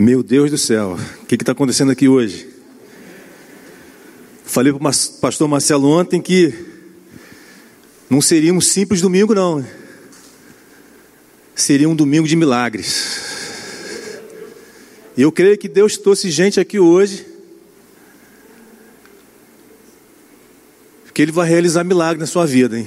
Meu 0.00 0.22
Deus 0.22 0.48
do 0.48 0.56
céu, 0.56 0.96
o 1.20 1.26
que 1.26 1.34
está 1.34 1.50
acontecendo 1.50 1.90
aqui 1.90 2.06
hoje? 2.06 2.48
Falei 4.44 4.72
para 4.72 4.78
o 4.80 4.92
pastor 5.20 5.48
Marcelo 5.48 5.88
ontem 5.88 6.22
que 6.22 6.54
não 8.08 8.20
seria 8.20 8.54
um 8.54 8.60
simples 8.60 9.00
domingo, 9.00 9.34
não. 9.34 9.66
Seria 11.52 11.88
um 11.88 11.96
domingo 11.96 12.28
de 12.28 12.36
milagres. 12.36 14.20
E 15.16 15.22
eu 15.22 15.32
creio 15.32 15.58
que 15.58 15.66
Deus 15.66 15.96
trouxe 15.96 16.30
gente 16.30 16.60
aqui 16.60 16.78
hoje, 16.78 17.26
que 21.12 21.20
Ele 21.20 21.32
vai 21.32 21.48
realizar 21.48 21.82
milagre 21.82 22.20
na 22.20 22.26
sua 22.26 22.46
vida, 22.46 22.78
hein? 22.78 22.86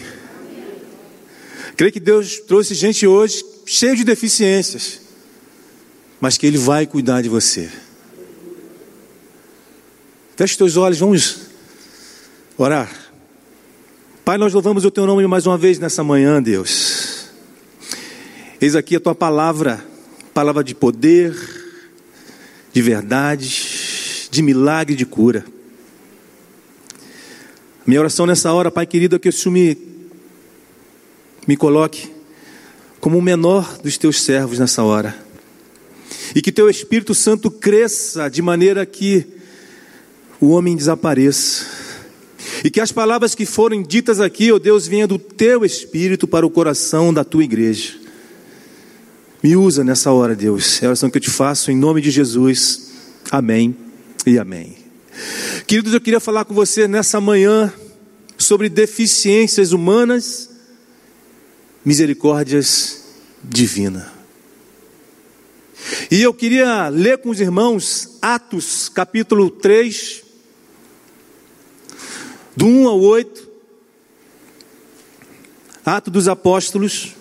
Creio 1.76 1.92
que 1.92 2.00
Deus 2.00 2.40
trouxe 2.40 2.74
gente 2.74 3.06
hoje 3.06 3.44
cheio 3.66 3.98
de 3.98 4.06
deficiências 4.06 5.01
mas 6.22 6.38
que 6.38 6.46
Ele 6.46 6.60
vai 6.60 6.86
cuidar 6.86 7.24
de 7.24 7.28
você. 7.28 7.70
Feche 10.38 10.56
teus 10.56 10.78
olhos, 10.78 11.00
vamos 11.00 11.40
orar. 12.56 12.90
Pai, 14.24 14.38
nós 14.38 14.54
louvamos 14.54 14.86
o 14.86 14.92
Teu 14.92 15.08
nome 15.08 15.26
mais 15.26 15.48
uma 15.48 15.58
vez 15.58 15.80
nessa 15.80 16.04
manhã, 16.04 16.42
Deus. 16.42 17.28
Eis 18.62 18.76
aqui 18.76 18.96
a 18.96 19.00
Tua 19.00 19.16
palavra, 19.16 19.84
palavra 20.32 20.64
de 20.64 20.76
poder, 20.76 21.36
de 22.72 22.82
verdade, 22.84 24.28
de 24.30 24.42
milagre, 24.44 24.96
de 24.96 25.08
cura. 25.08 25.44
Minha 27.84 28.00
oração 28.00 28.28
nessa 28.28 28.54
hora, 28.54 28.70
Pai 28.70 28.86
querido, 28.86 29.16
é 29.16 29.20
que 29.20 29.28
o 29.28 29.34
Senhor 29.34 29.54
me, 29.54 29.78
me 31.48 31.58
coloque 31.58 32.14
como 33.00 33.18
o 33.18 33.22
menor 33.24 33.80
dos 33.80 33.98
Teus 33.98 34.22
servos 34.22 34.60
nessa 34.60 34.84
hora 34.84 35.31
e 36.36 36.42
que 36.42 36.52
teu 36.52 36.70
Espírito 36.70 37.14
Santo 37.14 37.52
cresça 37.52 38.30
de 38.30 38.42
maneira 38.42 38.86
que 38.86 39.26
o 40.40 40.50
homem 40.50 40.76
desapareça. 40.76 41.66
E 42.64 42.72
que 42.72 42.80
as 42.80 42.92
palavras 42.92 43.36
que 43.36 43.46
foram 43.46 43.82
ditas 43.84 44.20
aqui, 44.20 44.52
ó 44.52 44.56
oh 44.56 44.60
Deus, 44.60 44.88
venham 44.88 45.08
do 45.08 45.20
teu 45.20 45.64
Espírito 45.64 46.28
para 46.28 46.46
o 46.46 46.50
coração 46.50 47.14
da 47.14 47.24
tua 47.24 47.44
igreja. 47.44 47.94
Me 49.44 49.56
usa 49.56 49.84
nessa 49.84 50.12
hora, 50.12 50.36
Deus. 50.36 50.82
É 50.82 50.86
a 50.86 50.90
oração 50.90 51.10
que 51.10 51.18
eu 51.18 51.22
te 51.22 51.30
faço 51.30 51.72
em 51.72 51.76
nome 51.76 52.02
de 52.02 52.12
Jesus. 52.12 52.92
Amém 53.30 53.76
e 54.26 54.38
amém. 54.38 54.78
Queridos, 55.68 55.94
eu 55.94 56.02
queria 56.02 56.20
falar 56.20 56.46
com 56.46 56.54
você 56.54 56.88
nessa 56.88 57.22
manhã 57.22 57.72
sobre 58.38 58.70
deficiências 58.70 59.72
humanas, 59.72 60.50
misericórdias 61.86 63.04
divinas. 63.44 64.21
E 66.10 66.22
eu 66.22 66.34
queria 66.34 66.90
ler 66.90 67.18
com 67.18 67.30
os 67.30 67.40
irmãos 67.40 68.18
Atos, 68.22 68.90
capítulo 68.90 69.50
3, 69.50 70.24
do 72.56 72.66
1 72.66 72.88
ao 72.88 73.00
8. 73.00 73.50
Atos 75.86 76.14
dos 76.14 76.28
Apóstolos. 76.28 77.16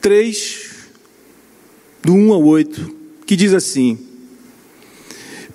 Três, 0.00 0.70
do 2.02 2.12
1 2.12 2.32
ao 2.32 2.44
8, 2.44 2.96
que 3.26 3.34
diz 3.34 3.52
assim: 3.52 3.98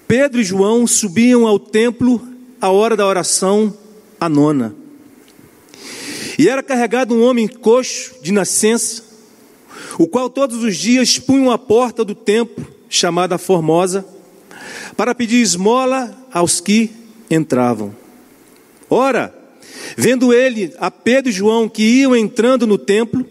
Pedro 0.08 0.42
e 0.42 0.44
João 0.44 0.86
subiam 0.86 1.48
ao 1.48 1.58
templo 1.58 2.22
à 2.60 2.70
hora 2.70 2.98
da 2.98 3.08
oração, 3.08 3.78
a 4.20 4.28
nona. 4.28 4.81
E 6.38 6.48
era 6.48 6.64
carregado 6.64 7.14
um 7.14 7.24
homem 7.24 7.48
coxo 7.48 8.16
de 8.22 8.32
nascença, 8.32 9.04
o 9.98 10.08
qual 10.08 10.30
todos 10.30 10.64
os 10.64 10.78
dias 10.78 11.20
punham 11.20 11.52
a 11.52 11.58
porta 11.58 12.04
do 12.04 12.16
templo, 12.16 12.66
chamada 12.90 13.38
Formosa, 13.38 14.06
para 14.96 15.16
pedir 15.16 15.42
esmola 15.42 16.16
aos 16.32 16.60
que 16.60 16.92
entravam. 17.30 17.96
Ora, 18.90 19.34
vendo 19.96 20.34
ele 20.34 20.74
a 20.80 20.92
Pedro 20.92 21.30
e 21.30 21.34
João 21.34 21.70
que 21.70 21.84
iam 21.84 22.16
entrando 22.16 22.68
no 22.68 22.78
templo, 22.78 23.26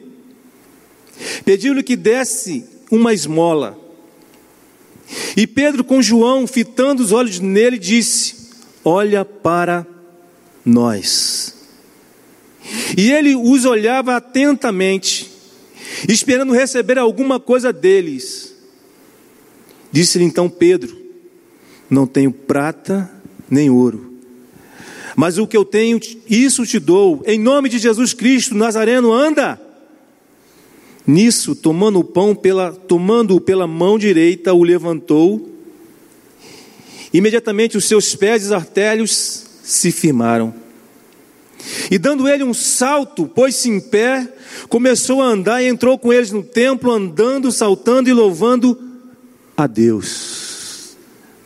pediu-lhe 1.45 1.83
que 1.83 1.97
desse 1.97 2.65
uma 2.91 3.13
esmola. 3.13 3.79
E 5.37 5.47
Pedro, 5.47 5.85
com 5.85 6.01
João, 6.01 6.47
fitando 6.47 7.03
os 7.03 7.13
olhos 7.13 7.41
nele, 7.41 7.79
disse: 7.79 8.51
Olha 8.85 9.25
para 9.25 9.87
nós. 10.65 11.60
E 12.97 13.11
ele 13.11 13.35
os 13.35 13.65
olhava 13.65 14.17
atentamente, 14.17 15.31
esperando 16.09 16.53
receber 16.53 16.99
alguma 16.99 17.41
coisa 17.41 17.73
deles. 17.73 18.55
Disse-lhe 19.91 20.25
então 20.25 20.49
Pedro: 20.49 20.97
Não 21.89 22.07
tenho 22.07 22.31
prata 22.33 23.11
nem 23.51 23.71
ouro, 23.71 24.11
mas 25.17 25.39
o 25.39 25.47
que 25.47 25.57
eu 25.57 25.65
tenho, 25.65 26.01
isso 26.29 26.65
te 26.65 26.79
dou, 26.79 27.23
em 27.27 27.39
nome 27.39 27.69
de 27.69 27.79
Jesus 27.79 28.13
Cristo, 28.13 28.55
Nazareno, 28.55 29.13
anda. 29.13 29.61
Nisso, 31.07 31.57
tomando 31.57 31.99
o 31.99 32.05
pão 32.05 32.35
pela, 32.35 32.73
tomando-o 32.73 33.41
pela 33.41 33.67
mão 33.67 33.99
direita, 33.99 34.55
o 34.55 34.63
levantou. 34.63 35.51
Imediatamente 37.13 37.77
os 37.77 37.87
seus 37.87 38.15
pés 38.15 38.49
e 38.49 38.55
artérios 38.55 39.45
se 39.63 39.91
firmaram. 39.91 40.55
E 41.91 41.99
dando 41.99 42.29
ele 42.29 42.45
um 42.45 42.55
salto, 42.55 43.27
pôs-se 43.27 43.69
em 43.69 43.81
pé, 43.81 44.33
começou 44.69 45.21
a 45.21 45.27
andar 45.27 45.63
e 45.63 45.67
entrou 45.67 45.99
com 45.99 46.13
eles 46.13 46.31
no 46.31 46.43
templo, 46.43 46.91
andando, 46.91 47.51
saltando 47.51 48.09
e 48.09 48.13
louvando 48.13 48.79
a 49.57 49.67
Deus. 49.67 50.97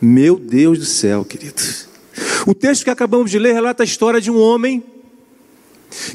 Meu 0.01 0.37
Deus 0.37 0.79
do 0.79 0.85
céu, 0.85 1.25
queridos. 1.25 1.87
O 2.45 2.53
texto 2.53 2.83
que 2.83 2.89
acabamos 2.89 3.31
de 3.31 3.39
ler 3.39 3.53
relata 3.53 3.83
a 3.83 3.85
história 3.85 4.21
de 4.21 4.29
um 4.29 4.37
homem 4.37 4.83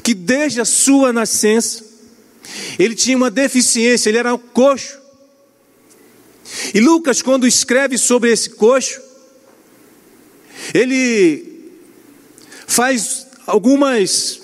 que 0.03 0.13
desde 0.13 0.61
a 0.61 0.65
sua 0.65 1.11
nascença 1.11 1.83
ele 2.77 2.95
tinha 2.95 3.17
uma 3.17 3.29
deficiência, 3.29 4.09
ele 4.09 4.17
era 4.17 4.33
um 4.33 4.37
coxo. 4.37 4.99
E 6.73 6.79
Lucas, 6.79 7.21
quando 7.21 7.47
escreve 7.47 7.97
sobre 7.97 8.31
esse 8.31 8.49
coxo, 8.51 8.99
ele 10.73 11.71
faz 12.67 13.27
algumas. 13.45 14.39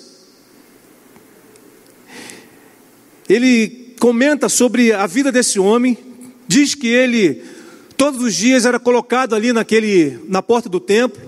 Ele 3.28 3.94
comenta 4.00 4.48
sobre 4.48 4.92
a 4.92 5.06
vida 5.06 5.30
desse 5.30 5.58
homem, 5.58 5.98
diz 6.46 6.74
que 6.74 6.86
ele 6.86 7.42
todos 7.96 8.22
os 8.22 8.34
dias 8.34 8.64
era 8.64 8.78
colocado 8.78 9.34
ali 9.34 9.52
naquele 9.52 10.20
na 10.28 10.40
porta 10.40 10.68
do 10.68 10.80
templo. 10.80 11.20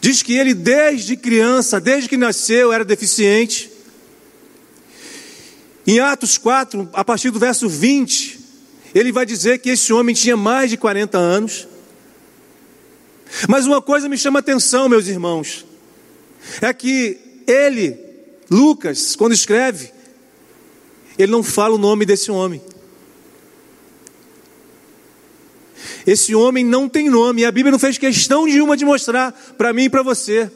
Diz 0.00 0.22
que 0.22 0.34
ele 0.34 0.54
desde 0.54 1.16
criança, 1.16 1.80
desde 1.80 2.08
que 2.08 2.16
nasceu, 2.16 2.72
era 2.72 2.84
deficiente. 2.84 3.70
Em 5.86 5.98
Atos 5.98 6.38
4, 6.38 6.90
a 6.92 7.04
partir 7.04 7.30
do 7.30 7.38
verso 7.38 7.68
20, 7.68 8.38
ele 8.94 9.10
vai 9.10 9.26
dizer 9.26 9.58
que 9.58 9.70
esse 9.70 9.92
homem 9.92 10.14
tinha 10.14 10.36
mais 10.36 10.70
de 10.70 10.76
40 10.76 11.18
anos. 11.18 11.66
Mas 13.48 13.66
uma 13.66 13.80
coisa 13.82 14.08
me 14.08 14.16
chama 14.16 14.38
atenção, 14.38 14.88
meus 14.88 15.08
irmãos 15.08 15.71
é 16.60 16.72
que 16.72 17.18
ele, 17.46 17.98
Lucas, 18.50 19.16
quando 19.16 19.32
escreve, 19.32 19.92
ele 21.18 21.30
não 21.30 21.42
fala 21.42 21.74
o 21.74 21.78
nome 21.78 22.04
desse 22.04 22.30
homem. 22.30 22.60
Esse 26.06 26.34
homem 26.34 26.64
não 26.64 26.88
tem 26.88 27.08
nome, 27.08 27.42
e 27.42 27.44
a 27.44 27.52
Bíblia 27.52 27.70
não 27.72 27.78
fez 27.78 27.98
questão 27.98 28.46
de 28.46 28.60
uma 28.60 28.76
de 28.76 28.84
mostrar 28.84 29.32
para 29.56 29.72
mim 29.72 29.84
e 29.84 29.90
para 29.90 30.02
você. 30.02 30.50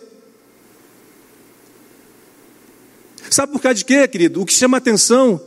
Sabe 3.31 3.53
por 3.53 3.61
causa 3.61 3.75
de 3.75 3.85
quê, 3.85 4.07
querido? 4.09 4.41
O 4.41 4.47
que 4.47 4.53
chama 4.53 4.77
atenção 4.77 5.41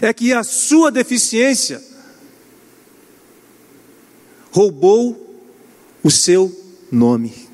é 0.00 0.12
que 0.12 0.32
a 0.32 0.42
sua 0.44 0.90
deficiência 0.90 1.82
roubou 4.50 5.44
o 6.02 6.10
seu 6.10 6.54
nome. 6.90 7.45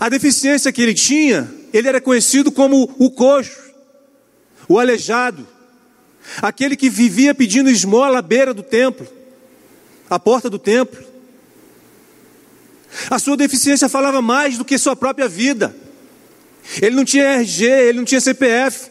A 0.00 0.08
deficiência 0.08 0.72
que 0.72 0.82
ele 0.82 0.94
tinha, 0.94 1.52
ele 1.72 1.88
era 1.88 2.00
conhecido 2.00 2.50
como 2.50 2.94
o 2.98 3.10
coxo, 3.10 3.72
o 4.68 4.78
aleijado, 4.78 5.46
aquele 6.42 6.76
que 6.76 6.90
vivia 6.90 7.34
pedindo 7.34 7.70
esmola 7.70 8.18
à 8.18 8.22
beira 8.22 8.52
do 8.52 8.62
templo, 8.62 9.06
à 10.10 10.18
porta 10.18 10.50
do 10.50 10.58
templo. 10.58 11.04
A 13.10 13.18
sua 13.18 13.36
deficiência 13.36 13.88
falava 13.88 14.22
mais 14.22 14.56
do 14.56 14.64
que 14.64 14.78
sua 14.78 14.96
própria 14.96 15.28
vida. 15.28 15.74
Ele 16.80 16.96
não 16.96 17.04
tinha 17.04 17.40
RG, 17.40 17.64
ele 17.64 17.98
não 17.98 18.04
tinha 18.04 18.20
CPF. 18.20 18.90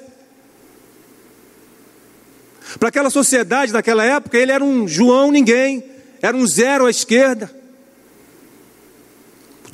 Para 2.80 2.90
aquela 2.90 3.10
sociedade 3.10 3.72
daquela 3.72 4.04
época, 4.04 4.38
ele 4.38 4.52
era 4.52 4.64
um 4.64 4.88
João 4.88 5.32
ninguém, 5.32 5.84
era 6.22 6.36
um 6.36 6.46
zero 6.46 6.86
à 6.86 6.90
esquerda. 6.90 7.55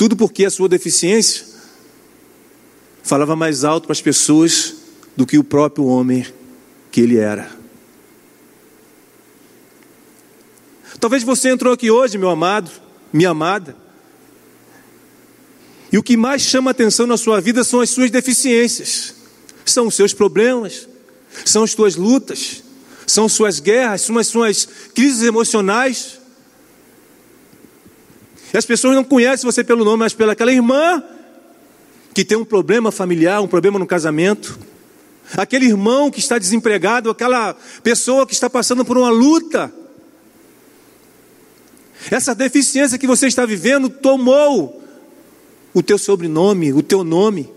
Tudo 0.01 0.15
porque 0.15 0.45
a 0.45 0.49
sua 0.49 0.67
deficiência 0.67 1.45
falava 3.03 3.35
mais 3.35 3.63
alto 3.63 3.83
para 3.83 3.91
as 3.91 4.01
pessoas 4.01 4.73
do 5.15 5.27
que 5.27 5.37
o 5.37 5.43
próprio 5.43 5.85
homem 5.85 6.25
que 6.91 7.01
ele 7.01 7.17
era. 7.17 7.51
Talvez 10.99 11.21
você 11.21 11.51
entrou 11.51 11.71
aqui 11.71 11.91
hoje, 11.91 12.17
meu 12.17 12.31
amado, 12.31 12.71
minha 13.13 13.29
amada, 13.29 13.77
e 15.91 15.99
o 15.99 16.03
que 16.03 16.17
mais 16.17 16.41
chama 16.41 16.71
atenção 16.71 17.05
na 17.05 17.15
sua 17.15 17.39
vida 17.39 17.63
são 17.63 17.79
as 17.79 17.91
suas 17.91 18.09
deficiências, 18.09 19.13
são 19.63 19.85
os 19.85 19.93
seus 19.93 20.15
problemas, 20.15 20.89
são 21.45 21.61
as 21.61 21.73
suas 21.73 21.95
lutas, 21.95 22.63
são 23.05 23.29
suas 23.29 23.59
guerras, 23.59 24.01
são 24.01 24.17
as 24.17 24.25
suas 24.25 24.67
crises 24.95 25.21
emocionais. 25.21 26.19
E 28.53 28.57
as 28.57 28.65
pessoas 28.65 28.95
não 28.95 29.03
conhecem 29.03 29.49
você 29.49 29.63
pelo 29.63 29.85
nome, 29.85 29.99
mas 29.99 30.13
pelaquela 30.13 30.51
irmã 30.51 31.03
que 32.13 32.25
tem 32.25 32.37
um 32.37 32.45
problema 32.45 32.91
familiar, 32.91 33.41
um 33.41 33.47
problema 33.47 33.79
no 33.79 33.87
casamento, 33.87 34.59
aquele 35.37 35.65
irmão 35.65 36.11
que 36.11 36.19
está 36.19 36.37
desempregado, 36.37 37.09
aquela 37.09 37.55
pessoa 37.81 38.27
que 38.27 38.33
está 38.33 38.49
passando 38.49 38.83
por 38.83 38.97
uma 38.97 39.09
luta. 39.09 39.71
Essa 42.09 42.35
deficiência 42.35 42.97
que 42.97 43.07
você 43.07 43.27
está 43.27 43.45
vivendo 43.45 43.89
tomou 43.89 44.81
o 45.73 45.81
teu 45.81 45.97
sobrenome, 45.97 46.73
o 46.73 46.83
teu 46.83 47.03
nome. 47.03 47.49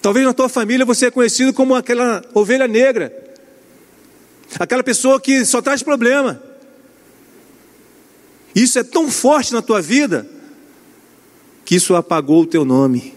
Talvez 0.00 0.24
na 0.24 0.32
tua 0.32 0.48
família 0.48 0.86
você 0.86 1.06
é 1.06 1.10
conhecido 1.10 1.52
como 1.52 1.74
aquela 1.74 2.22
ovelha 2.32 2.68
negra, 2.68 3.12
aquela 4.58 4.84
pessoa 4.84 5.20
que 5.20 5.44
só 5.44 5.60
traz 5.60 5.82
problema. 5.82 6.49
Isso 8.54 8.78
é 8.78 8.84
tão 8.84 9.10
forte 9.10 9.52
na 9.52 9.62
tua 9.62 9.80
vida 9.80 10.28
que 11.64 11.76
isso 11.76 11.94
apagou 11.94 12.42
o 12.42 12.46
teu 12.46 12.64
nome. 12.64 13.14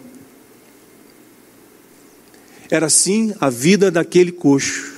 Era 2.70 2.86
assim 2.86 3.34
a 3.40 3.50
vida 3.50 3.90
daquele 3.90 4.32
coxo. 4.32 4.94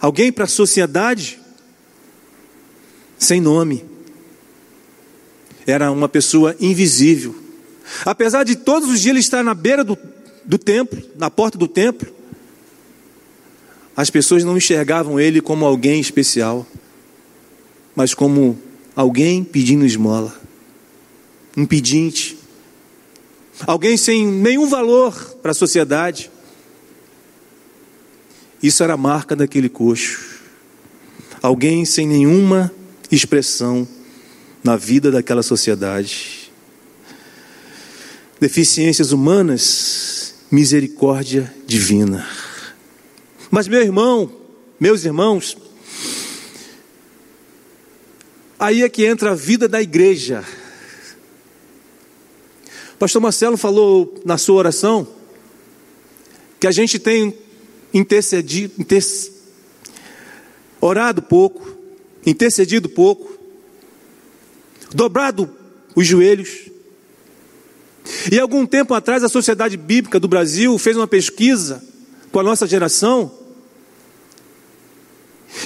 Alguém 0.00 0.32
para 0.32 0.44
a 0.44 0.48
sociedade 0.48 1.38
sem 3.18 3.40
nome. 3.40 3.84
Era 5.66 5.92
uma 5.92 6.08
pessoa 6.08 6.56
invisível. 6.58 7.34
Apesar 8.04 8.44
de 8.44 8.56
todos 8.56 8.88
os 8.88 9.00
dias 9.00 9.10
ele 9.10 9.20
estar 9.20 9.44
na 9.44 9.52
beira 9.52 9.84
do, 9.84 9.96
do 10.44 10.56
templo, 10.56 11.02
na 11.16 11.30
porta 11.30 11.58
do 11.58 11.68
templo, 11.68 12.10
as 13.94 14.08
pessoas 14.08 14.42
não 14.42 14.56
enxergavam 14.56 15.20
ele 15.20 15.42
como 15.42 15.66
alguém 15.66 16.00
especial, 16.00 16.66
mas 17.94 18.14
como 18.14 18.58
alguém 19.00 19.42
pedindo 19.42 19.86
esmola 19.86 20.38
um 21.56 21.64
pedinte, 21.64 22.38
alguém 23.66 23.96
sem 23.96 24.26
nenhum 24.26 24.68
valor 24.68 25.38
para 25.42 25.52
a 25.52 25.54
sociedade. 25.54 26.30
Isso 28.62 28.82
era 28.82 28.92
a 28.92 28.98
marca 28.98 29.34
daquele 29.34 29.70
coxo. 29.70 30.38
Alguém 31.40 31.86
sem 31.86 32.06
nenhuma 32.06 32.70
expressão 33.10 33.88
na 34.62 34.76
vida 34.76 35.10
daquela 35.10 35.42
sociedade. 35.42 36.52
Deficiências 38.38 39.12
humanas, 39.12 40.34
misericórdia 40.50 41.52
divina. 41.66 42.28
Mas, 43.50 43.66
meu 43.66 43.80
irmão, 43.80 44.30
meus 44.78 45.06
irmãos, 45.06 45.56
aí 48.60 48.82
é 48.82 48.88
que 48.90 49.06
entra 49.06 49.32
a 49.32 49.34
vida 49.34 49.66
da 49.66 49.80
igreja. 49.80 50.44
Pastor 52.98 53.22
Marcelo 53.22 53.56
falou 53.56 54.20
na 54.22 54.36
sua 54.36 54.56
oração 54.56 55.08
que 56.60 56.66
a 56.66 56.70
gente 56.70 56.98
tem 56.98 57.34
intercedido, 57.94 58.74
interc... 58.78 59.32
orado 60.78 61.22
pouco, 61.22 61.74
intercedido 62.26 62.90
pouco, 62.90 63.32
dobrado 64.94 65.50
os 65.96 66.06
joelhos. 66.06 66.70
E 68.30 68.38
algum 68.38 68.66
tempo 68.66 68.92
atrás 68.92 69.24
a 69.24 69.28
Sociedade 69.30 69.78
Bíblica 69.78 70.20
do 70.20 70.28
Brasil 70.28 70.76
fez 70.76 70.98
uma 70.98 71.08
pesquisa 71.08 71.82
com 72.30 72.38
a 72.38 72.42
nossa 72.42 72.66
geração. 72.66 73.39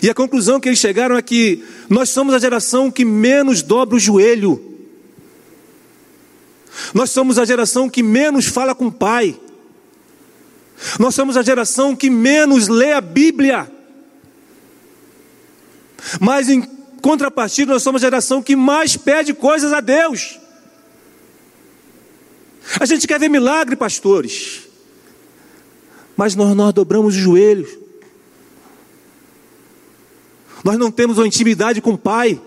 E 0.03 0.09
a 0.09 0.15
conclusão 0.15 0.59
que 0.59 0.69
eles 0.69 0.79
chegaram 0.79 1.17
é 1.17 1.23
que 1.23 1.63
nós 1.89 2.11
somos 2.11 2.35
a 2.35 2.39
geração 2.39 2.91
que 2.91 3.05
menos 3.05 3.63
dobra 3.63 3.97
o 3.97 4.01
joelho. 4.01 4.73
Nós 6.93 7.11
somos 7.11 7.39
a 7.39 7.45
geração 7.45 7.89
que 7.89 8.03
menos 8.03 8.47
fala 8.47 8.75
com 8.75 8.87
o 8.87 8.93
pai. 8.93 9.39
Nós 10.99 11.15
somos 11.15 11.37
a 11.37 11.43
geração 11.43 11.95
que 11.95 12.11
menos 12.11 12.69
lê 12.69 12.93
a 12.93 13.01
Bíblia. 13.01 13.71
Mas 16.21 16.49
em 16.49 16.63
contrapartida, 17.01 17.73
nós 17.73 17.83
somos 17.83 18.03
a 18.03 18.07
geração 18.07 18.43
que 18.43 18.57
mais 18.57 18.97
pede 18.97 19.33
coisas 19.35 19.73
a 19.73 19.81
Deus. 19.81 20.39
A 22.81 22.87
gente 22.87 23.07
quer 23.07 23.21
ver 23.21 23.29
milagre, 23.29 23.77
pastores. 23.77 24.63
Mas 26.17 26.35
nós, 26.35 26.57
nós 26.57 26.73
dobramos 26.73 27.15
os 27.15 27.21
joelhos. 27.21 27.84
Nós 30.65 30.79
não 30.79 30.91
temos 30.91 31.19
uma 31.19 31.27
intimidade 31.27 31.83
com 31.83 31.93
o 31.93 31.99
Pai. 31.99 32.41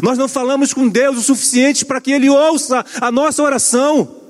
Nós 0.00 0.16
não 0.16 0.28
falamos 0.28 0.72
com 0.72 0.88
Deus 0.88 1.18
o 1.18 1.22
suficiente 1.22 1.84
para 1.84 2.00
que 2.00 2.12
Ele 2.12 2.30
ouça 2.30 2.86
a 3.00 3.10
nossa 3.10 3.42
oração. 3.42 4.22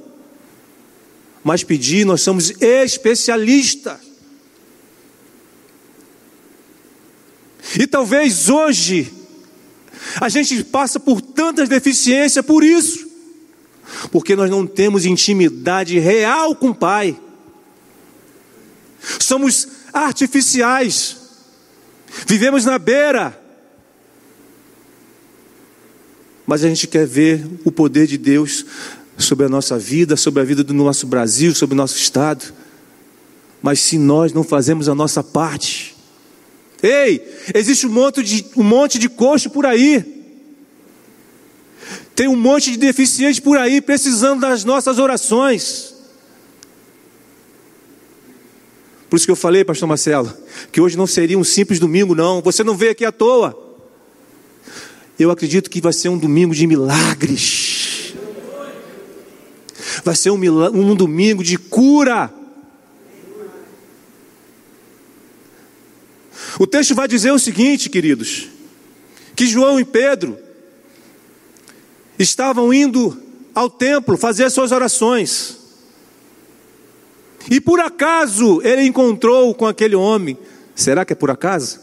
Mas 1.45 1.63
pedir, 1.63 2.07
nós 2.07 2.23
somos 2.23 2.51
especialistas. 2.61 3.99
E 7.79 7.87
talvez 7.87 8.49
hoje 8.49 9.13
a 10.21 10.29
gente 10.31 10.65
passa 10.65 10.99
por 10.99 11.21
tantas 11.21 11.69
deficiências 11.69 12.45
por 12.45 12.65
isso, 12.65 13.07
porque 14.11 14.35
nós 14.35 14.51
não 14.51 14.67
temos 14.67 15.05
intimidade 15.05 15.99
real 15.99 16.57
com 16.57 16.71
o 16.71 16.75
Pai. 16.75 17.21
Somos 19.21 19.69
artificiais. 19.93 21.26
Vivemos 22.27 22.65
na 22.65 22.79
beira 22.79 23.47
mas 26.47 26.63
a 26.63 26.69
gente 26.69 26.87
quer 26.87 27.07
ver 27.07 27.45
o 27.65 27.73
poder 27.73 28.07
de 28.07 28.17
Deus 28.17 28.65
sobre 29.19 29.47
a 29.47 29.49
nossa 29.49 29.77
vida, 29.77 30.17
sobre 30.17 30.41
a 30.41 30.45
vida 30.45 30.63
do 30.63 30.73
nosso 30.73 31.07
Brasil, 31.07 31.53
sobre 31.55 31.75
o 31.75 31.77
nosso 31.77 31.97
Estado. 31.97 32.55
Mas 33.61 33.81
se 33.81 33.99
nós 33.99 34.33
não 34.33 34.45
fazemos 34.45 34.89
a 34.89 34.95
nossa 34.95 35.25
parte, 35.25 35.97
ei, 36.81 37.21
existe 37.53 37.87
um 37.87 37.91
monte 37.91 38.23
de, 38.23 38.47
um 38.57 38.63
monte 38.63 38.97
de 38.99 39.09
coxo 39.09 39.51
por 39.51 39.67
aí, 39.67 40.15
tem 42.15 42.29
um 42.29 42.37
monte 42.37 42.71
de 42.71 42.77
deficiente 42.77 43.43
por 43.43 43.59
aí 43.59 43.81
precisando 43.81 44.41
das 44.41 44.63
nossas 44.63 44.99
orações. 44.99 45.96
Por 49.17 49.19
isso 49.19 49.27
que 49.29 49.33
eu 49.33 49.37
falei, 49.37 49.65
Pastor 49.65 49.89
Marcelo, 49.89 50.31
que 50.71 50.79
hoje 50.79 50.95
não 50.95 51.07
seria 51.07 51.39
um 51.39 51.43
simples 51.43 51.79
domingo, 51.79 52.15
não. 52.15 52.43
Você 52.43 52.63
não 52.63 52.77
veio 52.77 52.93
aqui 52.93 53.03
à 53.03 53.11
toa. 53.11 53.59
Eu 55.19 55.31
acredito 55.31 55.71
que 55.71 55.81
vai 55.81 55.95
ser 55.95 56.11
um 56.11 56.19
domingo 56.19 56.55
de 56.55 56.67
milagres. 56.67 58.13
Vai 60.05 60.15
ser 60.15 60.31
um, 60.33 60.39
um 60.69 60.95
domingo 60.95 61.43
de 61.43 61.57
cura. 61.57 62.31
O 66.59 66.67
texto 66.67 66.95
vai 66.95 67.09
dizer 67.09 67.31
o 67.31 67.39
seguinte, 67.39 67.89
queridos: 67.89 68.49
que 69.35 69.47
João 69.47 69.81
e 69.81 69.85
Pedro 69.87 70.37
estavam 72.19 72.71
indo 72.71 73.19
ao 73.55 73.71
templo 73.71 74.19
fazer 74.19 74.51
suas 74.51 74.73
orações. 74.73 75.56
E 77.51 77.61
por 77.61 77.81
acaso 77.81 78.61
ele 78.63 78.83
encontrou 78.83 79.55
com 79.55 79.67
aquele 79.67 79.95
homem. 79.95 80.37
Será 80.75 81.05
que 81.05 81.13
é 81.13 81.17
por 81.17 81.31
acaso? 81.31 81.81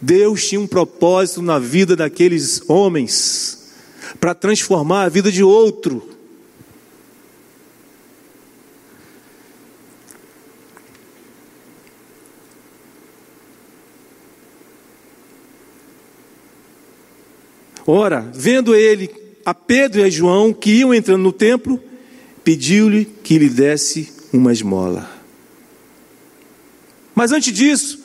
Deus 0.00 0.46
tinha 0.46 0.60
um 0.60 0.66
propósito 0.66 1.40
na 1.40 1.58
vida 1.58 1.94
daqueles 1.96 2.62
homens 2.68 3.72
para 4.20 4.34
transformar 4.34 5.04
a 5.04 5.08
vida 5.08 5.30
de 5.30 5.42
outro. 5.42 6.10
Ora, 17.86 18.30
vendo 18.32 18.74
ele 18.74 19.10
a 19.44 19.52
Pedro 19.52 20.00
e 20.00 20.04
a 20.04 20.10
João 20.10 20.52
que 20.54 20.70
iam 20.70 20.94
entrando 20.94 21.22
no 21.22 21.32
templo, 21.32 21.78
pediu-lhe 22.44 23.06
que 23.06 23.38
lhe 23.38 23.48
desse 23.48 24.12
uma 24.32 24.52
esmola. 24.52 25.10
Mas 27.14 27.32
antes 27.32 27.52
disso, 27.52 28.04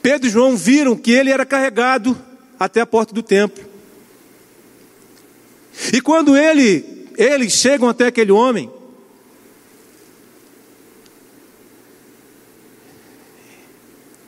Pedro 0.00 0.28
e 0.28 0.30
João 0.30 0.56
viram 0.56 0.96
que 0.96 1.10
ele 1.10 1.30
era 1.30 1.44
carregado 1.44 2.16
até 2.58 2.80
a 2.80 2.86
porta 2.86 3.12
do 3.12 3.22
templo. 3.22 3.64
E 5.92 6.00
quando 6.00 6.36
ele, 6.36 7.08
eles 7.16 7.52
chegam 7.52 7.88
até 7.88 8.06
aquele 8.06 8.30
homem, 8.30 8.70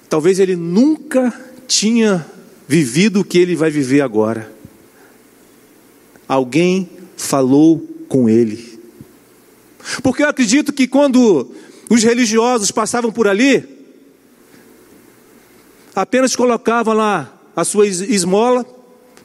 talvez 0.09 0.39
ele 0.39 0.57
nunca 0.57 1.33
tinha 1.67 2.27
vivido 2.67 3.21
o 3.21 3.25
que 3.25 3.39
ele 3.39 3.55
vai 3.55 3.71
viver 3.71 4.01
agora. 4.01 4.53
Alguém 6.27 6.89
falou 7.17 7.79
com 8.09 8.29
ele. 8.29 8.74
Porque 10.03 10.23
eu 10.23 10.29
acredito 10.29 10.73
que 10.73 10.87
quando 10.87 11.51
os 11.91 12.03
religiosos 12.03 12.71
passavam 12.71 13.13
por 13.13 13.29
ali, 13.29 13.65
apenas 15.95 16.35
colocavam 16.35 16.95
lá 16.95 17.33
a 17.55 17.65
sua 17.65 17.87
esmola, 17.87 18.67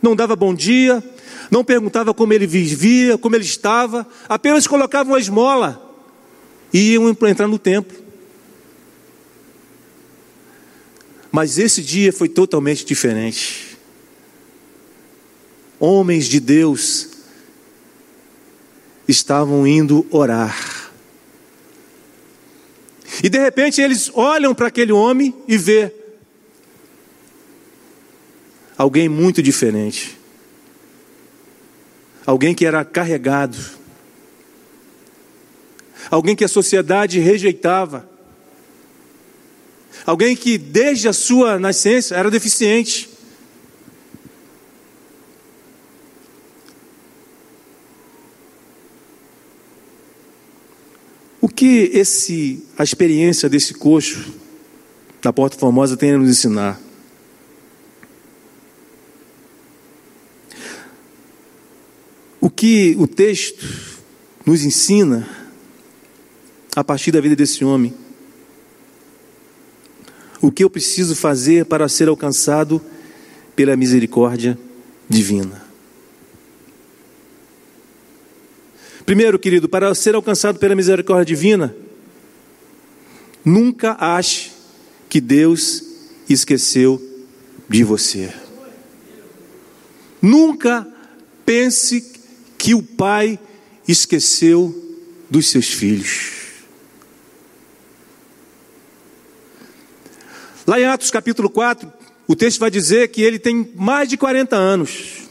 não 0.01 0.15
dava 0.15 0.35
bom 0.35 0.53
dia, 0.53 1.03
não 1.49 1.63
perguntava 1.63 2.13
como 2.13 2.33
ele 2.33 2.45
vivia, 2.45 3.17
como 3.17 3.35
ele 3.35 3.43
estava, 3.43 4.07
apenas 4.27 4.67
colocavam 4.67 5.15
a 5.15 5.19
esmola 5.19 5.81
e 6.73 6.93
iam 6.93 7.09
entrar 7.09 7.47
no 7.47 7.57
templo. 7.57 7.97
Mas 11.31 11.57
esse 11.57 11.81
dia 11.81 12.11
foi 12.11 12.27
totalmente 12.27 12.85
diferente. 12.85 13.77
Homens 15.79 16.25
de 16.25 16.39
Deus 16.39 17.08
estavam 19.11 19.65
indo 19.65 20.05
orar. 20.11 20.91
E 23.23 23.29
de 23.29 23.39
repente 23.39 23.81
eles 23.81 24.11
olham 24.13 24.53
para 24.53 24.67
aquele 24.67 24.91
homem 24.91 25.33
e 25.47 25.57
vê 25.57 25.91
alguém 28.77 29.09
muito 29.09 29.41
diferente. 29.41 30.17
Alguém 32.25 32.53
que 32.53 32.65
era 32.65 32.85
carregado. 32.85 33.57
Alguém 36.09 36.35
que 36.35 36.45
a 36.45 36.47
sociedade 36.47 37.19
rejeitava. 37.19 38.07
Alguém 40.05 40.35
que 40.35 40.57
desde 40.57 41.07
a 41.07 41.13
sua 41.13 41.59
nascença 41.59 42.15
era 42.15 42.29
deficiente. 42.29 43.08
Que 51.59 51.91
esse, 51.93 52.63
a 52.77 52.83
experiência 52.85 53.49
desse 53.49 53.73
coxo 53.73 54.33
da 55.21 55.33
Porta 55.33 55.57
Formosa 55.57 55.97
tem 55.97 56.11
a 56.11 56.17
nos 56.17 56.29
ensinar? 56.29 56.79
O 62.39 62.49
que 62.49 62.95
o 62.97 63.05
texto 63.05 63.67
nos 64.45 64.63
ensina 64.63 65.27
a 66.73 66.81
partir 66.81 67.11
da 67.11 67.19
vida 67.19 67.35
desse 67.35 67.65
homem? 67.65 67.93
O 70.41 70.53
que 70.53 70.63
eu 70.63 70.69
preciso 70.69 71.13
fazer 71.13 71.65
para 71.65 71.89
ser 71.89 72.07
alcançado 72.07 72.81
pela 73.53 73.75
misericórdia 73.75 74.57
divina? 75.09 75.68
Primeiro, 79.09 79.39
querido, 79.39 79.67
para 79.67 79.95
ser 79.95 80.13
alcançado 80.13 80.59
pela 80.59 80.75
misericórdia 80.75 81.25
divina, 81.25 81.75
nunca 83.43 83.97
ache 83.99 84.51
que 85.09 85.19
Deus 85.19 85.83
esqueceu 86.29 87.01
de 87.67 87.83
você. 87.83 88.31
Nunca 90.21 90.87
pense 91.43 92.05
que 92.55 92.75
o 92.75 92.83
pai 92.83 93.39
esqueceu 93.87 94.95
dos 95.27 95.47
seus 95.47 95.69
filhos. 95.69 96.29
Lá 100.67 100.79
em 100.79 100.85
Atos 100.85 101.09
capítulo 101.09 101.49
4, 101.49 101.91
o 102.27 102.35
texto 102.35 102.59
vai 102.59 102.69
dizer 102.69 103.07
que 103.07 103.23
ele 103.23 103.39
tem 103.39 103.73
mais 103.75 104.07
de 104.07 104.17
40 104.17 104.55
anos. 104.55 105.28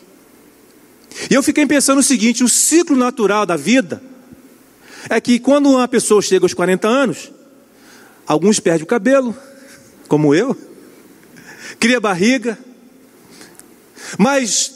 E 1.31 1.35
eu 1.35 1.43
fiquei 1.43 1.67
pensando 1.67 1.99
o 1.99 2.03
seguinte: 2.03 2.45
o 2.45 2.49
ciclo 2.49 2.97
natural 2.97 3.45
da 3.45 3.57
vida 3.57 4.03
é 5.09 5.21
que 5.21 5.39
quando 5.39 5.71
uma 5.71 5.89
pessoa 5.89 6.23
chega 6.23 6.45
aos 6.45 6.55
40 6.55 6.87
anos, 6.87 7.33
alguns 8.27 8.61
perdem 8.61 8.85
o 8.85 8.87
cabelo, 8.87 9.37
como 10.07 10.35
eu, 10.35 10.57
cria 11.81 12.01
barriga, 12.01 12.59
mas 14.19 14.73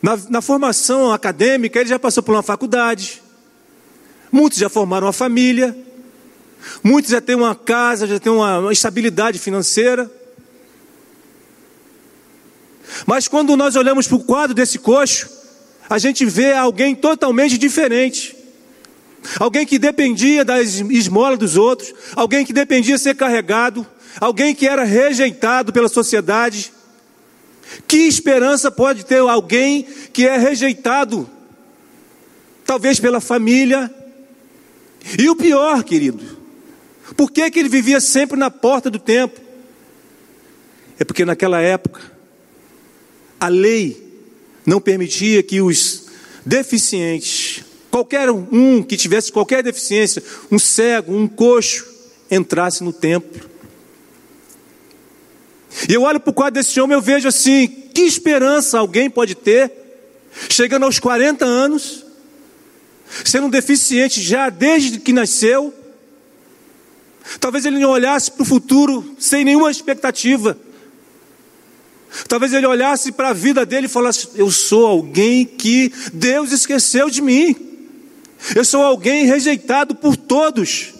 na, 0.00 0.16
na 0.28 0.40
formação 0.40 1.12
acadêmica 1.12 1.80
ele 1.80 1.88
já 1.88 1.98
passou 1.98 2.22
por 2.22 2.34
uma 2.34 2.42
faculdade, 2.42 3.22
muitos 4.30 4.58
já 4.58 4.68
formaram 4.68 5.06
uma 5.06 5.12
família, 5.12 5.76
muitos 6.82 7.10
já 7.10 7.20
têm 7.20 7.36
uma 7.36 7.54
casa, 7.54 8.06
já 8.06 8.18
têm 8.18 8.32
uma, 8.32 8.58
uma 8.58 8.72
estabilidade 8.72 9.38
financeira. 9.38 10.10
Mas 13.06 13.28
quando 13.28 13.56
nós 13.56 13.76
olhamos 13.76 14.06
para 14.06 14.16
o 14.16 14.24
quadro 14.24 14.54
desse 14.54 14.78
coxo, 14.78 15.28
a 15.88 15.98
gente 15.98 16.24
vê 16.24 16.52
alguém 16.52 16.94
totalmente 16.94 17.56
diferente. 17.56 18.36
Alguém 19.38 19.66
que 19.66 19.78
dependia 19.78 20.44
da 20.44 20.60
esmola 20.60 21.36
dos 21.36 21.56
outros, 21.56 21.92
alguém 22.14 22.44
que 22.44 22.52
dependia 22.52 22.96
de 22.96 23.02
ser 23.02 23.14
carregado, 23.14 23.86
alguém 24.20 24.54
que 24.54 24.66
era 24.66 24.84
rejeitado 24.84 25.72
pela 25.72 25.88
sociedade. 25.88 26.72
Que 27.86 27.98
esperança 27.98 28.70
pode 28.70 29.04
ter 29.04 29.18
alguém 29.18 29.82
que 30.12 30.26
é 30.26 30.38
rejeitado, 30.38 31.28
talvez 32.64 32.98
pela 32.98 33.20
família? 33.20 33.92
E 35.18 35.28
o 35.28 35.36
pior, 35.36 35.82
querido, 35.84 36.38
por 37.16 37.30
que, 37.30 37.50
que 37.50 37.58
ele 37.58 37.68
vivia 37.68 38.00
sempre 38.00 38.38
na 38.38 38.50
porta 38.50 38.90
do 38.90 38.98
templo? 38.98 39.42
É 40.98 41.04
porque 41.04 41.24
naquela 41.24 41.60
época, 41.60 42.17
a 43.40 43.48
lei 43.48 44.08
não 44.66 44.80
permitia 44.80 45.42
que 45.42 45.60
os 45.60 46.06
deficientes, 46.44 47.64
qualquer 47.90 48.30
um 48.30 48.82
que 48.82 48.96
tivesse 48.96 49.32
qualquer 49.32 49.62
deficiência, 49.62 50.22
um 50.50 50.58
cego, 50.58 51.14
um 51.14 51.26
coxo, 51.28 51.86
entrasse 52.30 52.82
no 52.82 52.92
templo. 52.92 53.48
E 55.88 55.92
eu 55.92 56.02
olho 56.02 56.18
para 56.18 56.30
o 56.30 56.34
quadro 56.34 56.60
desse 56.60 56.80
homem, 56.80 56.94
eu 56.94 57.02
vejo 57.02 57.28
assim: 57.28 57.68
que 57.94 58.02
esperança 58.02 58.78
alguém 58.78 59.08
pode 59.08 59.34
ter, 59.34 59.72
chegando 60.48 60.84
aos 60.84 60.98
40 60.98 61.44
anos, 61.44 62.04
sendo 63.24 63.46
um 63.46 63.50
deficiente 63.50 64.20
já 64.20 64.50
desde 64.50 64.98
que 64.98 65.12
nasceu. 65.12 65.74
Talvez 67.38 67.66
ele 67.66 67.78
não 67.78 67.90
olhasse 67.90 68.30
para 68.30 68.42
o 68.42 68.46
futuro 68.46 69.14
sem 69.18 69.44
nenhuma 69.44 69.70
expectativa. 69.70 70.58
Talvez 72.26 72.52
ele 72.52 72.66
olhasse 72.66 73.12
para 73.12 73.30
a 73.30 73.32
vida 73.32 73.66
dele 73.66 73.86
e 73.86 73.90
falasse: 73.90 74.28
Eu 74.34 74.50
sou 74.50 74.86
alguém 74.86 75.44
que 75.44 75.92
Deus 76.12 76.52
esqueceu 76.52 77.10
de 77.10 77.20
mim. 77.20 77.56
Eu 78.54 78.64
sou 78.64 78.82
alguém 78.82 79.26
rejeitado 79.26 79.94
por 79.94 80.16
todos. 80.16 80.94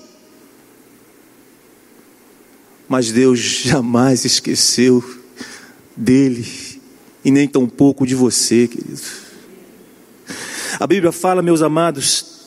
Mas 2.88 3.12
Deus 3.12 3.38
jamais 3.38 4.24
esqueceu 4.24 5.04
dele 5.96 6.46
e 7.24 7.30
nem 7.30 7.46
tampouco 7.46 8.06
de 8.06 8.14
você, 8.14 8.66
querido. 8.66 9.02
A 10.80 10.86
Bíblia 10.86 11.12
fala, 11.12 11.42
meus 11.42 11.60
amados, 11.60 12.38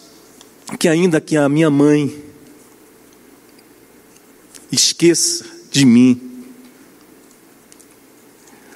que 0.80 0.88
ainda 0.88 1.20
que 1.20 1.36
a 1.36 1.50
minha 1.50 1.70
mãe 1.70 2.24
esqueça 4.72 5.46
de 5.70 5.86
mim, 5.86 6.31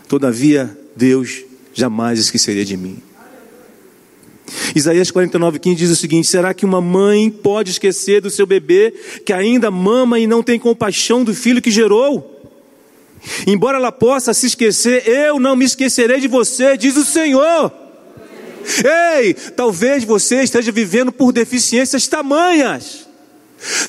todavia 0.07 0.77
Deus 0.95 1.43
jamais 1.73 2.19
esqueceria 2.19 2.65
de 2.65 2.77
mim. 2.77 2.97
Isaías 4.75 5.09
49, 5.11 5.59
15 5.59 5.75
diz 5.75 5.89
o 5.89 5.95
seguinte: 5.95 6.27
Será 6.27 6.53
que 6.53 6.65
uma 6.65 6.81
mãe 6.81 7.29
pode 7.29 7.71
esquecer 7.71 8.21
do 8.21 8.29
seu 8.29 8.45
bebê 8.45 8.93
que 9.25 9.33
ainda 9.33 9.71
mama 9.71 10.19
e 10.19 10.27
não 10.27 10.43
tem 10.43 10.59
compaixão 10.59 11.23
do 11.23 11.33
filho 11.33 11.61
que 11.61 11.71
gerou? 11.71 12.31
Embora 13.47 13.77
ela 13.77 13.91
possa 13.91 14.33
se 14.33 14.45
esquecer, 14.45 15.07
eu 15.07 15.39
não 15.39 15.55
me 15.55 15.65
esquecerei 15.65 16.19
de 16.19 16.27
você, 16.27 16.77
diz 16.77 16.95
o 16.95 17.03
Senhor. 17.03 17.71
Ei, 19.17 19.33
talvez 19.33 20.03
você 20.03 20.41
esteja 20.43 20.71
vivendo 20.71 21.11
por 21.11 21.31
deficiências 21.31 22.07
tamanhas. 22.07 23.04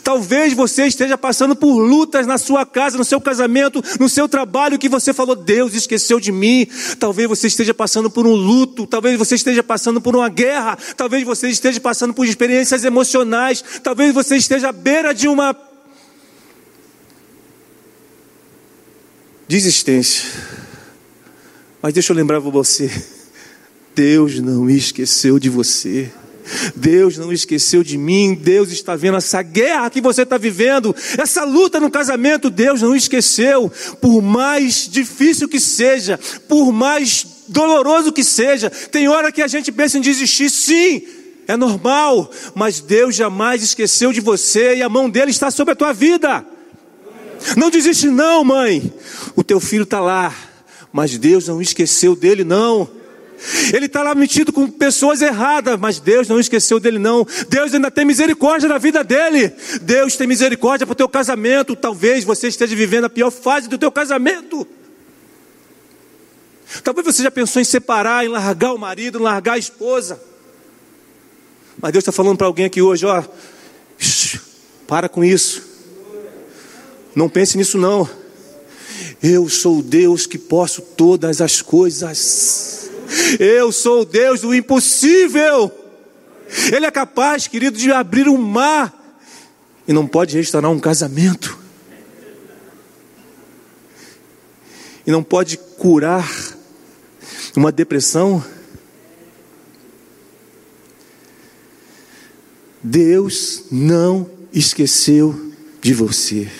Talvez 0.03 0.53
você 0.53 0.87
esteja 0.87 1.19
passando 1.19 1.55
por 1.55 1.79
lutas 1.79 2.27
na 2.27 2.39
sua 2.39 2.65
casa, 2.65 2.97
no 2.97 3.05
seu 3.05 3.21
casamento, 3.21 3.83
no 3.99 4.09
seu 4.09 4.29
trabalho, 4.29 4.79
que 4.79 4.89
você 4.89 5.13
falou, 5.13 5.37
Deus 5.37 5.75
esqueceu 5.75 6.19
de 6.19 6.33
mim. 6.33 6.67
Talvez 6.99 7.29
você 7.29 7.47
esteja 7.47 7.75
passando 7.75 8.11
por 8.11 8.27
um 8.27 8.35
luto, 8.35 8.87
talvez 8.87 9.19
você 9.19 9.35
esteja 9.35 9.63
passando 9.63 10.01
por 10.01 10.17
uma 10.17 10.29
guerra, 10.29 10.79
talvez 10.97 11.25
você 11.25 11.49
esteja 11.49 11.81
passando 11.81 12.15
por 12.15 12.27
experiências 12.27 12.85
emocionais, 12.85 13.63
talvez 13.83 14.13
você 14.13 14.37
esteja 14.37 14.69
à 14.69 14.73
beira 14.73 15.13
de 15.13 15.29
uma 15.29 15.57
desistência. 19.49 20.25
Mas 21.81 21.95
deixa 21.95 22.13
eu 22.13 22.17
lembrar 22.17 22.41
para 22.41 22.51
você, 22.51 22.91
Deus 23.95 24.41
não 24.41 24.69
esqueceu 24.69 25.39
de 25.39 25.49
você. 25.49 26.11
Deus 26.75 27.17
não 27.19 27.33
esqueceu 27.33 27.83
de 27.83 27.99
mim, 27.99 28.35
Deus 28.35 28.71
está 28.71 28.97
vendo 28.97 29.17
essa 29.17 29.43
guerra 29.43 29.91
que 29.91 30.01
você 30.01 30.23
está 30.23 30.39
vivendo, 30.39 30.95
essa 31.19 31.45
luta 31.45 31.81
no 31.81 31.91
casamento, 31.91 32.51
Deus 32.51 32.83
não 32.83 32.95
esqueceu, 32.95 33.71
por 34.01 34.23
mais 34.23 34.89
difícil 34.89 35.49
que 35.49 35.61
seja, 35.61 36.19
por 36.49 36.73
mais 36.73 37.27
doloroso 37.49 38.13
que 38.13 38.25
seja, 38.25 38.71
tem 38.71 39.09
hora 39.09 39.33
que 39.33 39.43
a 39.43 39.47
gente 39.47 39.71
pensa 39.71 39.99
em 39.99 40.01
desistir, 40.01 40.51
sim, 40.51 41.03
é 41.47 41.57
normal, 41.57 42.31
mas 42.55 42.81
Deus 42.81 43.15
jamais 43.15 43.63
esqueceu 43.63 44.13
de 44.13 44.21
você 44.21 44.77
e 44.77 44.83
a 44.83 44.89
mão 44.89 45.09
dele 45.09 45.31
está 45.31 45.51
sobre 45.51 45.73
a 45.73 45.77
tua 45.77 45.93
vida. 45.93 46.45
Não 47.57 47.71
desiste, 47.71 48.09
não, 48.09 48.43
mãe. 48.43 48.93
O 49.37 49.45
teu 49.45 49.61
filho 49.61 49.85
está 49.85 50.01
lá, 50.01 50.35
mas 50.93 51.17
Deus 51.19 51.47
não 51.47 51.61
esqueceu 51.61 52.17
dele, 52.17 52.43
não. 52.43 52.89
Ele 53.73 53.87
está 53.87 54.03
lá 54.03 54.15
metido 54.15 54.53
com 54.53 54.71
pessoas 54.71 55.23
erradas, 55.23 55.79
mas 55.79 55.99
Deus 55.99 56.29
não 56.29 56.41
esqueceu 56.41 56.81
dele, 56.81 56.99
não. 56.99 57.27
Deus 57.49 57.75
ainda 57.75 57.91
tem 57.91 58.05
misericórdia 58.05 58.69
na 58.69 58.79
vida 58.79 59.05
dele. 59.05 59.53
Deus 59.83 60.17
tem 60.17 60.27
misericórdia 60.27 60.87
para 60.87 60.93
o 60.93 60.97
teu 60.97 61.09
casamento. 61.09 61.77
Talvez 61.77 62.25
você 62.25 62.49
esteja 62.49 62.75
vivendo 62.75 63.05
a 63.05 63.11
pior 63.11 63.31
fase 63.31 63.69
do 63.69 63.79
teu 63.79 63.93
casamento. 63.93 64.67
Talvez 66.83 67.07
você 67.07 67.23
já 67.23 67.31
pensou 67.31 67.63
em 67.63 67.65
separar, 67.65 68.25
em 68.25 68.29
largar 68.29 68.75
o 68.75 68.79
marido, 68.79 69.19
em 69.19 69.23
largar 69.23 69.55
a 69.55 69.59
esposa. 69.59 70.21
Mas 71.81 71.93
Deus 71.93 72.03
está 72.03 72.13
falando 72.13 72.39
para 72.39 72.47
alguém 72.47 72.67
aqui 72.67 72.81
hoje, 72.81 73.05
ó, 73.07 73.23
para 74.87 75.09
com 75.09 75.23
isso. 75.23 75.63
Não 77.15 77.29
pense 77.29 77.57
nisso 77.57 77.79
não. 77.79 78.09
Eu 79.23 79.49
sou 79.49 79.79
o 79.79 79.83
Deus 79.83 80.27
que 80.27 80.39
posso 80.39 80.83
todas 80.83 81.41
as 81.41 81.63
coisas. 81.63 82.86
Eu 83.39 83.73
sou 83.73 84.03
o 84.03 84.05
Deus 84.05 84.41
do 84.41 84.55
impossível. 84.55 85.73
Ele 86.73 86.87
é 86.87 86.91
capaz, 86.91 87.47
querido, 87.47 87.77
de 87.79 87.91
abrir 87.93 88.29
um 88.29 88.37
mar 88.37 88.95
e 89.87 89.93
não 89.93 90.07
pode 90.07 90.37
restaurar 90.37 90.71
um 90.71 90.81
casamento. 90.81 91.59
E 95.07 95.11
não 95.11 95.23
pode 95.23 95.57
curar 95.57 96.29
uma 97.57 97.71
depressão. 97.71 98.45
Deus 102.83 103.65
não 103.71 104.31
esqueceu 104.53 105.53
de 105.81 105.95
você. 105.95 106.51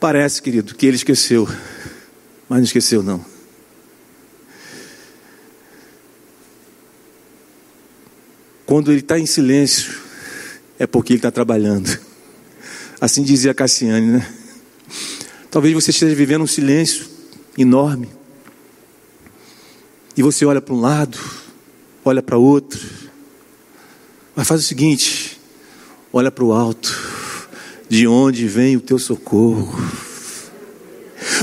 Parece, 0.00 0.40
querido, 0.40 0.74
que 0.74 0.86
ele 0.86 0.96
esqueceu, 0.96 1.48
mas 2.48 2.58
não 2.58 2.64
esqueceu, 2.64 3.02
não. 3.02 3.24
Quando 8.64 8.90
ele 8.90 9.00
está 9.00 9.18
em 9.18 9.26
silêncio, 9.26 9.98
é 10.78 10.86
porque 10.86 11.12
ele 11.12 11.18
está 11.18 11.30
trabalhando. 11.30 11.98
Assim 13.00 13.22
dizia 13.22 13.54
Cassiane, 13.54 14.06
né? 14.06 14.34
Talvez 15.50 15.72
você 15.72 15.90
esteja 15.90 16.14
vivendo 16.14 16.42
um 16.42 16.46
silêncio 16.46 17.06
enorme. 17.56 18.08
E 20.16 20.22
você 20.22 20.44
olha 20.44 20.60
para 20.60 20.74
um 20.74 20.80
lado, 20.80 21.18
olha 22.04 22.22
para 22.22 22.36
outro. 22.36 22.80
Mas 24.34 24.46
faz 24.46 24.60
o 24.60 24.64
seguinte: 24.64 25.40
olha 26.12 26.30
para 26.30 26.44
o 26.44 26.52
alto, 26.52 26.94
de 27.88 28.06
onde 28.06 28.46
vem 28.46 28.76
o 28.76 28.80
teu 28.80 28.98
socorro. 28.98 30.07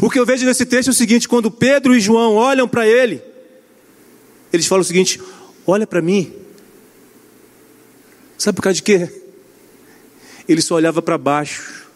O 0.05 0.09
que 0.09 0.19
eu 0.19 0.25
vejo 0.25 0.45
nesse 0.45 0.67
texto 0.67 0.89
é 0.89 0.91
o 0.91 0.93
seguinte: 0.93 1.27
quando 1.27 1.49
Pedro 1.49 1.95
e 1.95 1.99
João 1.99 2.35
olham 2.35 2.67
para 2.67 2.87
ele, 2.87 3.23
eles 4.53 4.67
falam 4.67 4.83
o 4.83 4.85
seguinte: 4.85 5.19
olha 5.65 5.87
para 5.87 5.99
mim. 5.99 6.31
Sabe 8.37 8.55
por 8.55 8.61
causa 8.61 8.75
de 8.75 8.83
quê? 8.83 9.09
Ele 10.47 10.61
só 10.61 10.75
olhava 10.75 11.01
para 11.01 11.17
baixo. 11.17 11.87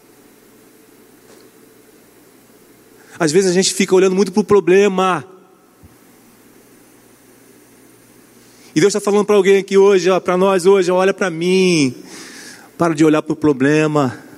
Às 3.16 3.30
vezes 3.30 3.48
a 3.48 3.54
gente 3.54 3.72
fica 3.72 3.94
olhando 3.94 4.16
muito 4.16 4.32
para 4.32 4.40
o 4.40 4.44
problema. 4.44 5.24
E 8.74 8.80
Deus 8.80 8.92
está 8.92 9.00
falando 9.00 9.24
para 9.24 9.36
alguém 9.36 9.58
aqui 9.58 9.78
hoje, 9.78 10.08
para 10.24 10.36
nós 10.36 10.66
hoje, 10.66 10.90
olha 10.90 11.14
para 11.14 11.30
mim. 11.30 11.94
Para 12.76 12.92
de 12.92 13.04
olhar 13.04 13.22
para 13.22 13.34
o 13.34 13.36
problema. 13.36 14.29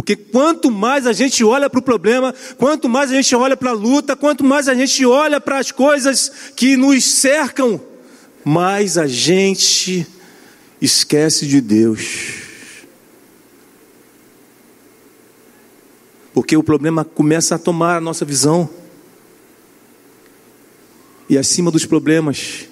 Porque 0.00 0.16
quanto 0.16 0.70
mais 0.70 1.06
a 1.06 1.12
gente 1.12 1.44
olha 1.44 1.68
para 1.68 1.78
o 1.78 1.82
problema, 1.82 2.34
quanto 2.56 2.88
mais 2.88 3.10
a 3.10 3.14
gente 3.14 3.36
olha 3.36 3.54
para 3.54 3.68
a 3.68 3.74
luta, 3.74 4.16
quanto 4.16 4.42
mais 4.42 4.66
a 4.66 4.72
gente 4.72 5.04
olha 5.04 5.38
para 5.38 5.58
as 5.58 5.70
coisas 5.70 6.32
que 6.56 6.74
nos 6.74 7.04
cercam, 7.04 7.78
mais 8.42 8.96
a 8.96 9.06
gente 9.06 10.06
esquece 10.80 11.46
de 11.46 11.60
Deus. 11.60 12.32
Porque 16.32 16.56
o 16.56 16.62
problema 16.62 17.04
começa 17.04 17.56
a 17.56 17.58
tomar 17.58 17.98
a 17.98 18.00
nossa 18.00 18.24
visão. 18.24 18.70
E 21.28 21.36
acima 21.36 21.70
dos 21.70 21.84
problemas, 21.84 22.64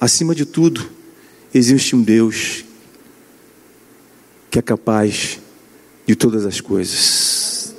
acima 0.00 0.34
de 0.34 0.46
tudo, 0.46 0.88
existe 1.52 1.94
um 1.94 2.00
Deus 2.00 2.64
que 4.50 4.58
é 4.58 4.62
capaz 4.62 5.43
de 6.06 6.14
todas 6.14 6.44
as 6.44 6.60
coisas. 6.60 7.74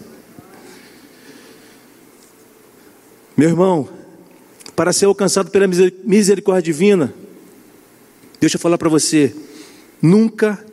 Meu 3.37 3.49
irmão, 3.49 3.89
para 4.75 4.93
ser 4.93 5.05
alcançado 5.05 5.51
pela 5.51 5.67
misericórdia 5.67 6.73
divina, 6.73 7.13
deixa 8.39 8.55
eu 8.55 8.59
falar 8.59 8.77
para 8.77 8.89
você, 8.89 9.35
nunca 10.01 10.63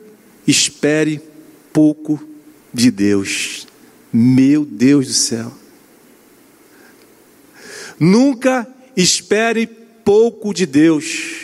espere 0.47 1.21
pouco 1.71 2.19
de 2.73 2.89
Deus. 2.89 3.67
Meu 4.11 4.63
Deus 4.63 5.07
do 5.07 5.13
céu. 5.13 5.51
Nunca 7.99 8.67
espere 8.95 9.65
pouco 9.65 10.53
de 10.53 10.65
Deus. 10.65 11.42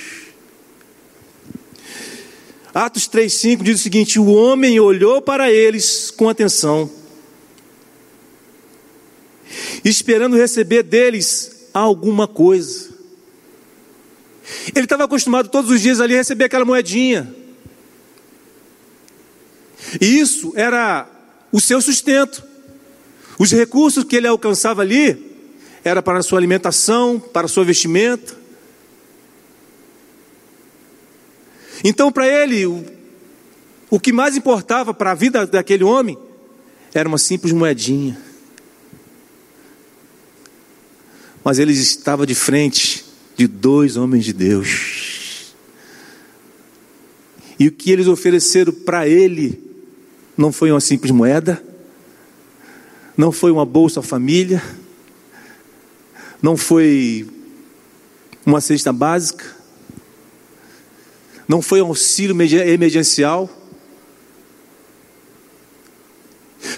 Atos 2.73 3.09
3,5 3.09 3.63
diz 3.63 3.79
o 3.79 3.83
seguinte: 3.83 4.19
O 4.19 4.27
homem 4.27 4.79
olhou 4.79 5.21
para 5.21 5.51
eles 5.51 6.11
com 6.11 6.29
atenção, 6.29 6.89
esperando 9.83 10.35
receber 10.35 10.83
deles 10.83 11.69
alguma 11.73 12.27
coisa. 12.27 12.89
Ele 14.75 14.85
estava 14.85 15.03
acostumado 15.03 15.49
todos 15.49 15.69
os 15.71 15.81
dias 15.81 15.99
ali 15.99 16.13
a 16.15 16.17
receber 16.17 16.45
aquela 16.45 16.65
moedinha. 16.65 17.33
E 19.99 20.19
isso 20.19 20.53
era 20.55 21.07
o 21.51 21.59
seu 21.59 21.81
sustento. 21.81 22.43
Os 23.37 23.51
recursos 23.51 24.03
que 24.03 24.15
ele 24.15 24.27
alcançava 24.27 24.81
ali 24.81 25.29
era 25.83 26.01
para 26.01 26.19
a 26.19 26.23
sua 26.23 26.37
alimentação, 26.37 27.19
para 27.19 27.45
a 27.45 27.49
sua 27.49 27.63
vestimenta. 27.63 28.38
Então, 31.83 32.11
para 32.11 32.27
ele, 32.27 32.65
o, 32.65 32.83
o 33.89 33.99
que 33.99 34.11
mais 34.11 34.35
importava 34.35 34.93
para 34.93 35.11
a 35.11 35.15
vida 35.15 35.45
daquele 35.45 35.83
homem 35.83 36.17
era 36.93 37.07
uma 37.07 37.17
simples 37.17 37.53
moedinha. 37.53 38.19
Mas 41.43 41.59
ele 41.59 41.71
estava 41.71 42.25
de 42.25 42.35
frente 42.35 43.05
de 43.35 43.47
dois 43.47 43.95
homens 43.95 44.25
de 44.25 44.33
Deus. 44.33 45.53
E 47.57 47.67
o 47.67 47.71
que 47.71 47.91
eles 47.91 48.07
ofereceram 48.07 48.71
para 48.73 49.07
ele 49.07 49.61
não 50.37 50.51
foi 50.51 50.71
uma 50.71 50.79
simples 50.79 51.11
moeda, 51.11 51.61
não 53.17 53.31
foi 53.31 53.51
uma 53.51 53.65
bolsa 53.65 54.01
família, 54.01 54.63
não 56.41 56.55
foi 56.55 57.27
uma 58.45 58.61
cesta 58.61 58.93
básica, 58.93 59.58
não 61.49 61.63
foi 61.63 61.81
um 61.81 61.87
auxílio 61.87 62.39
emergencial. 62.39 63.49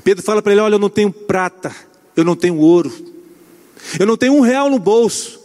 Pedro 0.01 0.23
fala 0.23 0.41
para 0.41 0.53
ele: 0.53 0.62
Olha, 0.62 0.75
eu 0.75 0.79
não 0.79 0.89
tenho 0.89 1.12
prata, 1.12 1.75
eu 2.15 2.23
não 2.23 2.38
tenho 2.38 2.57
ouro, 2.57 2.89
eu 3.99 4.05
não 4.07 4.15
tenho 4.15 4.34
um 4.34 4.39
real 4.39 4.69
no 4.69 4.79
bolso, 4.79 5.41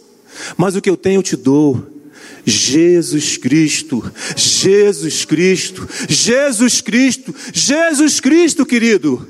mas 0.55 0.77
o 0.77 0.81
que 0.81 0.89
eu 0.89 0.95
tenho 0.95 1.19
eu 1.19 1.23
te 1.23 1.35
dou. 1.35 1.95
Jesus 2.45 3.35
Cristo, 3.35 4.09
Jesus 4.37 5.25
Cristo, 5.25 5.89
Jesus 6.07 6.79
Cristo, 6.79 7.35
Jesus 7.51 8.21
Cristo, 8.21 8.65
querido. 8.65 9.27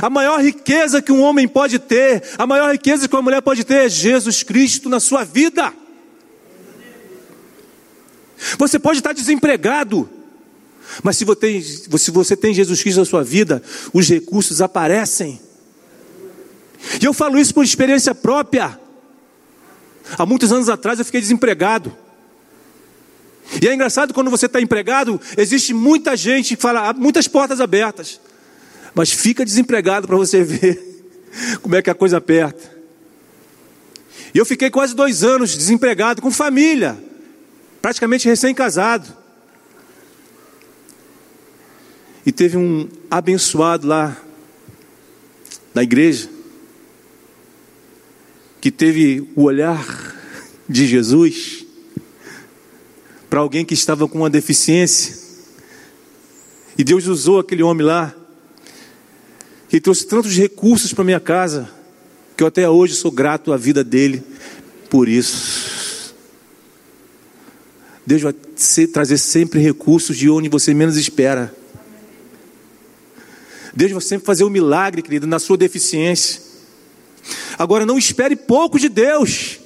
A 0.00 0.08
maior 0.08 0.40
riqueza 0.40 1.02
que 1.02 1.12
um 1.12 1.20
homem 1.20 1.46
pode 1.46 1.78
ter, 1.78 2.22
a 2.38 2.46
maior 2.46 2.72
riqueza 2.72 3.06
que 3.06 3.14
uma 3.14 3.20
mulher 3.20 3.42
pode 3.42 3.62
ter 3.64 3.84
é 3.84 3.88
Jesus 3.90 4.42
Cristo 4.42 4.88
na 4.88 4.98
sua 4.98 5.22
vida. 5.22 5.72
Você 8.58 8.78
pode 8.78 8.98
estar 8.98 9.12
desempregado, 9.12 10.08
mas 11.02 11.16
se 11.16 11.24
você, 11.24 12.36
tem, 12.36 12.54
Jesus 12.54 12.82
Cristo 12.82 12.98
na 12.98 13.04
sua 13.04 13.22
vida, 13.22 13.62
os 13.92 14.08
recursos 14.08 14.60
aparecem. 14.60 15.40
E 17.00 17.04
eu 17.04 17.12
falo 17.12 17.38
isso 17.38 17.54
por 17.54 17.64
experiência 17.64 18.14
própria. 18.14 18.78
Há 20.18 20.26
muitos 20.26 20.50
anos 20.52 20.68
atrás 20.68 20.98
eu 20.98 21.04
fiquei 21.04 21.20
desempregado. 21.20 21.96
E 23.60 23.68
é 23.68 23.74
engraçado 23.74 24.14
quando 24.14 24.30
você 24.30 24.46
está 24.46 24.60
empregado, 24.60 25.20
existe 25.36 25.74
muita 25.74 26.16
gente 26.16 26.56
que 26.56 26.62
fala, 26.62 26.92
muitas 26.92 27.26
portas 27.28 27.60
abertas. 27.60 28.20
Mas 28.94 29.12
fica 29.12 29.44
desempregado 29.44 30.06
para 30.06 30.16
você 30.16 30.42
ver 30.44 31.04
como 31.62 31.74
é 31.76 31.82
que 31.82 31.90
a 31.90 31.94
coisa 31.94 32.18
aperta. 32.18 32.78
E 34.34 34.38
eu 34.38 34.46
fiquei 34.46 34.70
quase 34.70 34.94
dois 34.94 35.24
anos 35.24 35.56
desempregado, 35.56 36.22
com 36.22 36.30
família, 36.30 36.96
praticamente 37.80 38.28
recém-casado. 38.28 39.16
E 42.24 42.32
teve 42.32 42.56
um 42.56 42.88
abençoado 43.10 43.86
lá 43.86 44.16
na 45.74 45.82
igreja 45.82 46.28
que 48.60 48.70
teve 48.70 49.26
o 49.34 49.44
olhar 49.44 50.14
de 50.68 50.86
Jesus 50.86 51.64
para 53.30 53.40
alguém 53.40 53.64
que 53.64 53.74
estava 53.74 54.06
com 54.06 54.18
uma 54.18 54.28
deficiência. 54.28 55.16
E 56.76 56.84
Deus 56.84 57.06
usou 57.06 57.38
aquele 57.38 57.62
homem 57.62 57.86
lá, 57.86 58.14
que 59.68 59.80
trouxe 59.80 60.06
tantos 60.06 60.36
recursos 60.36 60.92
para 60.92 61.04
minha 61.04 61.20
casa, 61.20 61.70
que 62.36 62.42
eu 62.42 62.48
até 62.48 62.68
hoje 62.68 62.94
sou 62.94 63.10
grato 63.10 63.52
à 63.52 63.56
vida 63.56 63.84
dele 63.84 64.22
por 64.90 65.08
isso. 65.08 65.79
Deus 68.10 68.22
vai 68.22 68.34
trazer 68.92 69.18
sempre 69.18 69.60
recursos 69.60 70.16
de 70.16 70.28
onde 70.28 70.48
você 70.48 70.74
menos 70.74 70.96
espera. 70.96 71.54
Deus 73.72 73.92
vai 73.92 74.00
sempre 74.00 74.26
fazer 74.26 74.42
um 74.42 74.50
milagre, 74.50 75.00
querido, 75.00 75.28
na 75.28 75.38
sua 75.38 75.56
deficiência. 75.56 76.42
Agora, 77.56 77.86
não 77.86 77.96
espere 77.96 78.34
pouco 78.34 78.80
de 78.80 78.88
Deus. 78.88 79.60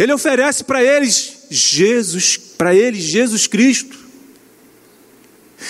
Ele 0.00 0.14
oferece 0.14 0.64
para 0.64 0.82
eles 0.82 1.40
Jesus, 1.50 2.38
para 2.38 2.74
eles 2.74 3.02
Jesus 3.02 3.46
Cristo. 3.46 3.98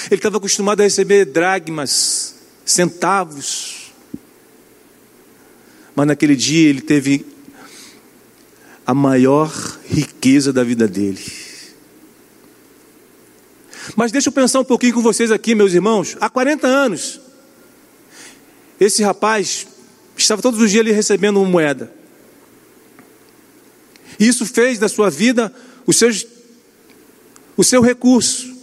Ele 0.07 0.19
estava 0.21 0.37
acostumado 0.37 0.83
a 0.83 0.85
receber 0.85 1.25
dragmas, 1.25 2.37
centavos. 2.65 3.91
Mas 5.97 6.07
naquele 6.07 6.37
dia 6.37 6.69
ele 6.69 6.81
teve 6.81 7.38
a 8.89 8.95
maior 8.95 9.53
riqueza 9.85 10.51
da 10.51 10.65
vida 10.65 10.89
dele. 10.89 11.23
Mas 13.95 14.11
deixa 14.11 14.31
eu 14.31 14.33
pensar 14.33 14.61
um 14.61 14.65
pouquinho 14.65 14.95
com 14.95 15.03
vocês 15.03 15.31
aqui, 15.31 15.55
meus 15.55 15.75
irmãos. 15.75 16.17
Há 16.19 16.31
40 16.31 16.67
anos, 16.67 17.21
esse 18.81 19.03
rapaz 19.03 19.67
estava 20.17 20.41
todos 20.41 20.59
os 20.59 20.71
dias 20.71 20.81
ali 20.81 20.91
recebendo 20.91 21.39
uma 21.39 21.51
moeda. 21.51 21.93
Isso 24.19 24.47
fez 24.47 24.79
da 24.79 24.89
sua 24.89 25.11
vida 25.11 25.55
os 25.87 25.99
seus, 25.99 26.27
o 27.59 27.63
seu 27.63 27.83
recurso. 27.83 28.57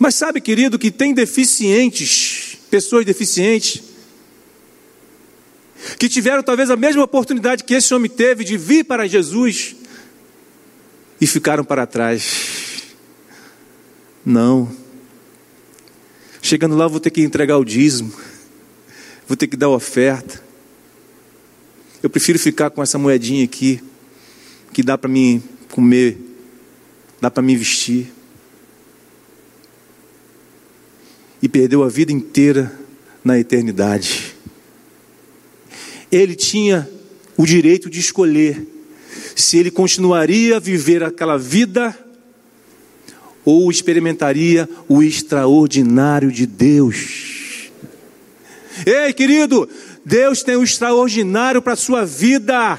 Mas 0.00 0.16
sabe, 0.16 0.40
querido, 0.40 0.76
que 0.76 0.90
tem 0.90 1.14
deficientes, 1.14 2.58
pessoas 2.68 3.06
deficientes, 3.06 3.80
que 5.98 6.08
tiveram 6.08 6.42
talvez 6.42 6.70
a 6.70 6.76
mesma 6.76 7.04
oportunidade 7.04 7.64
que 7.64 7.74
esse 7.74 7.94
homem 7.94 8.10
teve 8.10 8.44
de 8.44 8.56
vir 8.56 8.84
para 8.84 9.06
Jesus 9.06 9.76
e 11.20 11.26
ficaram 11.26 11.64
para 11.64 11.86
trás. 11.86 12.94
Não. 14.24 14.70
Chegando 16.42 16.76
lá, 16.76 16.86
vou 16.86 17.00
ter 17.00 17.10
que 17.10 17.22
entregar 17.22 17.58
o 17.58 17.64
dízimo, 17.64 18.12
vou 19.26 19.36
ter 19.36 19.46
que 19.46 19.56
dar 19.56 19.68
oferta. 19.68 20.42
Eu 22.02 22.10
prefiro 22.10 22.38
ficar 22.38 22.70
com 22.70 22.82
essa 22.82 22.98
moedinha 22.98 23.44
aqui, 23.44 23.80
que 24.72 24.82
dá 24.82 24.96
para 24.98 25.08
mim 25.08 25.42
comer, 25.70 26.18
dá 27.20 27.30
para 27.30 27.42
me 27.42 27.56
vestir. 27.56 28.12
E 31.42 31.48
perdeu 31.48 31.82
a 31.82 31.88
vida 31.88 32.12
inteira 32.12 32.72
na 33.24 33.38
eternidade. 33.38 34.25
Ele 36.10 36.34
tinha 36.34 36.88
o 37.36 37.44
direito 37.44 37.90
de 37.90 38.00
escolher 38.00 38.66
se 39.34 39.58
ele 39.58 39.70
continuaria 39.70 40.56
a 40.56 40.60
viver 40.60 41.02
aquela 41.02 41.36
vida 41.36 41.96
ou 43.44 43.70
experimentaria 43.70 44.68
o 44.88 45.02
extraordinário 45.02 46.32
de 46.32 46.46
Deus. 46.46 47.70
Ei, 48.84 49.12
querido, 49.12 49.68
Deus 50.04 50.42
tem 50.42 50.56
o 50.56 50.64
extraordinário 50.64 51.62
para 51.62 51.74
a 51.74 51.76
sua 51.76 52.04
vida. 52.04 52.78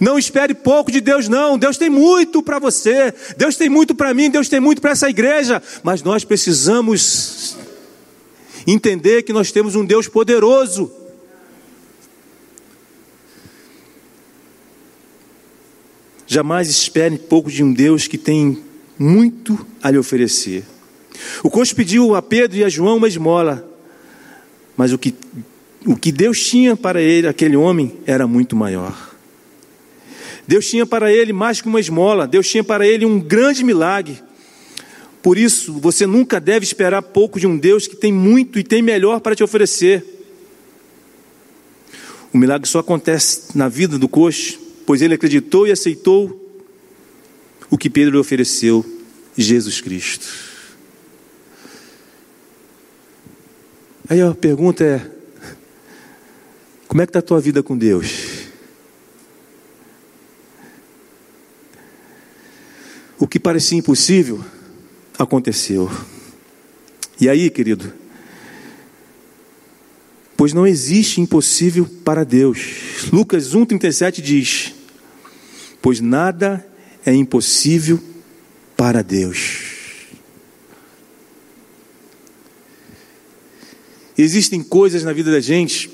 Não 0.00 0.18
espere 0.18 0.54
pouco 0.54 0.90
de 0.90 1.00
Deus, 1.00 1.28
não. 1.28 1.58
Deus 1.58 1.76
tem 1.76 1.90
muito 1.90 2.42
para 2.42 2.58
você. 2.58 3.12
Deus 3.36 3.56
tem 3.56 3.68
muito 3.68 3.94
para 3.94 4.14
mim. 4.14 4.30
Deus 4.30 4.48
tem 4.48 4.60
muito 4.60 4.80
para 4.80 4.92
essa 4.92 5.08
igreja. 5.08 5.62
Mas 5.82 6.02
nós 6.02 6.24
precisamos 6.24 7.56
entender 8.66 9.22
que 9.22 9.32
nós 9.32 9.50
temos 9.50 9.74
um 9.74 9.84
Deus 9.84 10.06
poderoso. 10.08 10.92
Jamais 16.34 16.68
espere 16.68 17.16
pouco 17.16 17.48
de 17.48 17.62
um 17.62 17.72
Deus 17.72 18.08
que 18.08 18.18
tem 18.18 18.58
muito 18.98 19.64
a 19.80 19.88
lhe 19.88 19.98
oferecer. 19.98 20.64
O 21.44 21.48
coxo 21.48 21.76
pediu 21.76 22.16
a 22.16 22.20
Pedro 22.20 22.58
e 22.58 22.64
a 22.64 22.68
João 22.68 22.96
uma 22.96 23.06
esmola, 23.06 23.64
mas 24.76 24.92
o 24.92 24.98
que, 24.98 25.14
o 25.86 25.94
que 25.94 26.10
Deus 26.10 26.44
tinha 26.44 26.74
para 26.74 27.00
ele, 27.00 27.28
aquele 27.28 27.54
homem, 27.54 28.00
era 28.04 28.26
muito 28.26 28.56
maior. 28.56 29.14
Deus 30.44 30.68
tinha 30.68 30.84
para 30.84 31.12
ele 31.12 31.32
mais 31.32 31.60
que 31.60 31.68
uma 31.68 31.78
esmola, 31.78 32.26
Deus 32.26 32.48
tinha 32.48 32.64
para 32.64 32.84
ele 32.84 33.06
um 33.06 33.20
grande 33.20 33.62
milagre. 33.62 34.20
Por 35.22 35.38
isso, 35.38 35.74
você 35.74 36.04
nunca 36.04 36.40
deve 36.40 36.64
esperar 36.64 37.00
pouco 37.00 37.38
de 37.38 37.46
um 37.46 37.56
Deus 37.56 37.86
que 37.86 37.94
tem 37.94 38.12
muito 38.12 38.58
e 38.58 38.64
tem 38.64 38.82
melhor 38.82 39.20
para 39.20 39.36
te 39.36 39.44
oferecer. 39.44 40.04
O 42.32 42.38
milagre 42.38 42.68
só 42.68 42.80
acontece 42.80 43.56
na 43.56 43.68
vida 43.68 43.96
do 44.00 44.08
coxo, 44.08 44.63
pois 44.86 45.02
ele 45.02 45.14
acreditou 45.14 45.66
e 45.66 45.72
aceitou 45.72 46.40
o 47.70 47.78
que 47.78 47.90
Pedro 47.90 48.12
lhe 48.12 48.18
ofereceu, 48.18 48.84
Jesus 49.36 49.80
Cristo. 49.80 50.26
Aí 54.08 54.20
a 54.20 54.34
pergunta 54.34 54.84
é: 54.84 55.10
como 56.86 57.02
é 57.02 57.06
que 57.06 57.10
está 57.10 57.20
a 57.20 57.22
tua 57.22 57.40
vida 57.40 57.62
com 57.62 57.76
Deus? 57.76 58.34
O 63.18 63.26
que 63.26 63.40
parecia 63.40 63.78
impossível 63.78 64.44
aconteceu. 65.18 65.90
E 67.20 67.28
aí, 67.28 67.48
querido, 67.48 67.92
pois 70.36 70.52
não 70.52 70.66
existe 70.66 71.20
impossível 71.20 71.88
para 72.04 72.24
Deus. 72.24 73.08
Lucas 73.12 73.54
1,37 73.54 74.20
diz: 74.20 74.73
Pois 75.84 76.00
nada 76.00 76.66
é 77.04 77.12
impossível 77.12 78.02
para 78.74 79.02
Deus. 79.02 80.16
Existem 84.16 84.62
coisas 84.62 85.04
na 85.04 85.12
vida 85.12 85.30
da 85.30 85.40
gente 85.40 85.90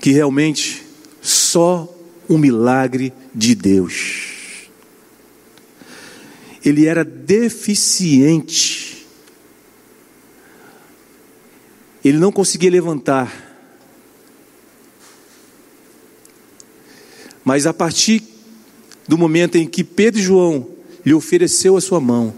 que 0.00 0.12
realmente 0.12 0.82
só 1.20 1.94
um 2.26 2.38
milagre 2.38 3.12
de 3.34 3.54
Deus. 3.54 4.70
Ele 6.64 6.86
era 6.86 7.04
deficiente. 7.04 9.06
Ele 12.02 12.16
não 12.16 12.32
conseguia 12.32 12.70
levantar. 12.70 13.51
Mas 17.52 17.66
a 17.66 17.74
partir 17.74 18.22
do 19.06 19.18
momento 19.18 19.56
em 19.56 19.66
que 19.66 19.84
Pedro 19.84 20.18
e 20.18 20.22
João 20.22 20.66
lhe 21.04 21.12
ofereceu 21.12 21.76
a 21.76 21.82
sua 21.82 22.00
mão 22.00 22.32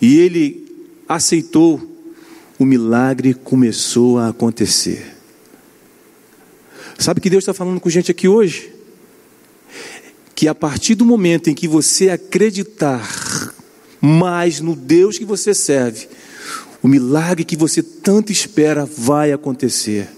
e 0.00 0.18
ele 0.20 0.88
aceitou, 1.06 1.86
o 2.58 2.64
milagre 2.64 3.34
começou 3.34 4.18
a 4.18 4.28
acontecer. 4.28 5.14
Sabe 6.98 7.20
que 7.20 7.28
Deus 7.28 7.42
está 7.42 7.52
falando 7.52 7.78
com 7.78 7.90
gente 7.90 8.10
aqui 8.10 8.26
hoje? 8.26 8.72
Que 10.34 10.48
a 10.48 10.54
partir 10.54 10.94
do 10.94 11.04
momento 11.04 11.50
em 11.50 11.54
que 11.54 11.68
você 11.68 12.08
acreditar 12.08 13.06
mais 14.00 14.60
no 14.60 14.74
Deus 14.74 15.18
que 15.18 15.26
você 15.26 15.52
serve, 15.52 16.08
o 16.82 16.88
milagre 16.88 17.44
que 17.44 17.54
você 17.54 17.82
tanto 17.82 18.32
espera 18.32 18.86
vai 18.86 19.30
acontecer. 19.30 20.08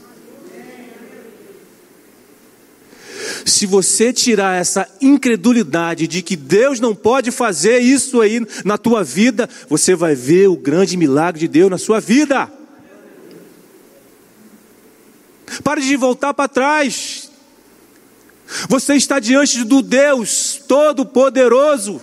Se 3.46 3.64
você 3.64 4.12
tirar 4.12 4.60
essa 4.60 4.88
incredulidade 5.00 6.08
de 6.08 6.20
que 6.20 6.34
Deus 6.34 6.80
não 6.80 6.96
pode 6.96 7.30
fazer 7.30 7.78
isso 7.78 8.20
aí 8.20 8.44
na 8.64 8.76
tua 8.76 9.04
vida, 9.04 9.48
você 9.68 9.94
vai 9.94 10.16
ver 10.16 10.48
o 10.48 10.56
grande 10.56 10.96
milagre 10.96 11.38
de 11.38 11.46
Deus 11.46 11.70
na 11.70 11.78
sua 11.78 12.00
vida. 12.00 12.50
Pare 15.62 15.80
de 15.80 15.96
voltar 15.96 16.34
para 16.34 16.48
trás. 16.48 17.30
Você 18.68 18.94
está 18.94 19.20
diante 19.20 19.62
do 19.62 19.80
Deus 19.80 20.60
Todo-Poderoso, 20.66 22.02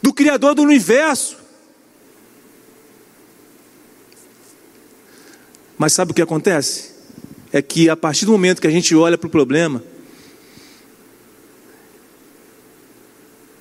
do 0.00 0.14
Criador 0.14 0.54
do 0.54 0.62
universo. 0.62 1.36
Mas 5.76 5.92
sabe 5.92 6.12
o 6.12 6.14
que 6.14 6.22
acontece? 6.22 6.92
É 7.52 7.60
que 7.60 7.90
a 7.90 7.96
partir 7.96 8.24
do 8.24 8.32
momento 8.32 8.62
que 8.62 8.66
a 8.66 8.70
gente 8.70 8.94
olha 8.94 9.18
para 9.18 9.26
o 9.26 9.30
problema 9.30 9.82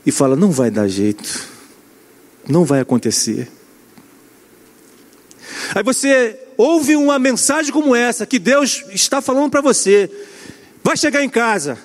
e 0.05 0.11
fala, 0.11 0.35
não 0.35 0.51
vai 0.51 0.69
dar 0.69 0.87
jeito, 0.87 1.47
não 2.47 2.63
vai 2.63 2.79
acontecer. 2.79 3.51
Aí 5.73 5.83
você 5.83 6.39
ouve 6.57 6.95
uma 6.95 7.17
mensagem 7.17 7.71
como 7.71 7.95
essa, 7.95 8.25
que 8.25 8.37
Deus 8.37 8.83
está 8.91 9.21
falando 9.21 9.49
para 9.49 9.61
você, 9.61 10.09
vai 10.83 10.95
chegar 10.95 11.23
em 11.23 11.29
casa. 11.29 11.77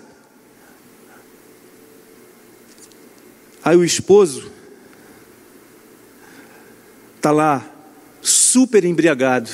Aí 3.65 3.77
o 3.77 3.85
esposo 3.85 4.51
está 7.17 7.31
lá, 7.31 7.69
super 8.23 8.85
embriagado, 8.85 9.51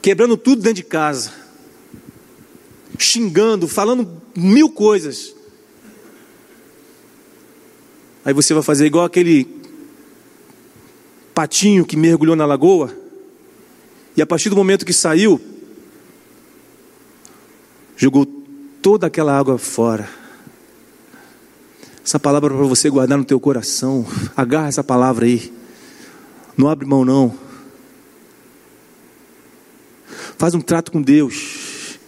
quebrando 0.00 0.36
tudo 0.36 0.62
dentro 0.62 0.76
de 0.76 0.84
casa, 0.84 1.32
xingando, 2.98 3.66
falando 3.66 4.22
mil 4.36 4.70
coisas. 4.70 5.34
Aí 8.24 8.32
você 8.34 8.52
vai 8.52 8.62
fazer 8.62 8.86
igual 8.86 9.04
aquele 9.04 9.48
patinho 11.34 11.84
que 11.84 11.96
mergulhou 11.96 12.36
na 12.36 12.44
lagoa, 12.44 12.94
e 14.16 14.22
a 14.22 14.26
partir 14.26 14.50
do 14.50 14.56
momento 14.56 14.84
que 14.84 14.92
saiu, 14.92 15.40
jogou 17.96 18.26
toda 18.82 19.06
aquela 19.06 19.38
água 19.38 19.56
fora. 19.56 20.08
Essa 22.04 22.18
palavra 22.18 22.52
é 22.52 22.56
para 22.56 22.66
você 22.66 22.90
guardar 22.90 23.16
no 23.16 23.24
teu 23.24 23.38
coração. 23.38 24.06
Agarra 24.36 24.68
essa 24.68 24.82
palavra 24.82 25.26
aí. 25.26 25.52
Não 26.56 26.68
abre 26.68 26.86
mão 26.86 27.04
não. 27.04 27.34
Faz 30.36 30.54
um 30.54 30.60
trato 30.60 30.90
com 30.90 31.00
Deus. 31.00 31.98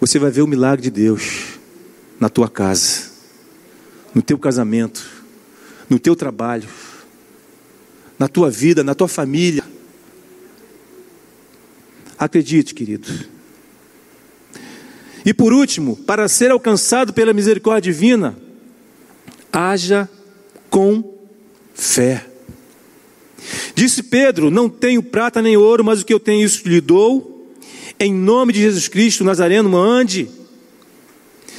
Você 0.00 0.18
vai 0.18 0.30
ver 0.30 0.42
o 0.42 0.46
milagre 0.46 0.82
de 0.82 0.90
Deus 0.90 1.58
na 2.18 2.28
tua 2.28 2.48
casa, 2.48 3.09
no 4.14 4.22
teu 4.22 4.38
casamento, 4.38 5.06
no 5.88 5.98
teu 5.98 6.16
trabalho, 6.16 6.68
na 8.18 8.28
tua 8.28 8.50
vida, 8.50 8.84
na 8.84 8.94
tua 8.94 9.08
família. 9.08 9.64
Acredite, 12.18 12.74
querido. 12.74 13.08
E 15.24 15.32
por 15.32 15.52
último, 15.52 15.96
para 15.96 16.28
ser 16.28 16.50
alcançado 16.50 17.12
pela 17.12 17.32
misericórdia 17.32 17.92
divina, 17.92 18.36
haja 19.52 20.08
com 20.68 21.18
fé. 21.74 22.26
Disse 23.74 24.02
Pedro: 24.02 24.50
Não 24.50 24.68
tenho 24.68 25.02
prata 25.02 25.42
nem 25.42 25.56
ouro, 25.56 25.84
mas 25.84 26.00
o 26.00 26.04
que 26.04 26.12
eu 26.12 26.20
tenho, 26.20 26.44
isso 26.44 26.66
lhe 26.68 26.80
dou. 26.80 27.54
Em 27.98 28.12
nome 28.12 28.52
de 28.52 28.60
Jesus 28.60 28.88
Cristo, 28.88 29.24
Nazareno, 29.24 29.76
ande. 29.76 30.30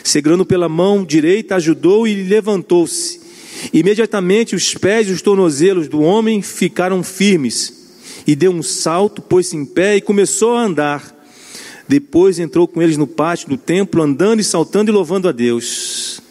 Segurando 0.04 0.46
pela 0.46 0.68
mão 0.68 1.04
direita, 1.04 1.56
ajudou 1.56 2.08
e 2.08 2.24
levantou-se. 2.24 3.20
Imediatamente 3.72 4.56
os 4.56 4.74
pés 4.74 5.08
e 5.08 5.12
os 5.12 5.22
tornozelos 5.22 5.88
do 5.88 6.02
homem 6.02 6.42
ficaram 6.42 7.04
firmes. 7.04 7.82
E 8.26 8.36
deu 8.36 8.52
um 8.52 8.64
salto, 8.64 9.22
pôs-se 9.22 9.56
em 9.56 9.66
pé 9.66 9.98
e 9.98 10.02
começou 10.02 10.56
a 10.56 10.64
andar. 10.64 11.22
Depois 11.88 12.40
entrou 12.40 12.68
com 12.68 12.82
eles 12.82 12.98
no 12.98 13.08
pátio 13.08 13.50
do 13.50 13.58
templo, 13.58 14.02
andando 14.02 14.40
e 14.40 14.44
saltando 14.44 14.90
e 14.90 14.94
louvando 14.94 15.28
a 15.28 15.32
Deus. 15.32 16.22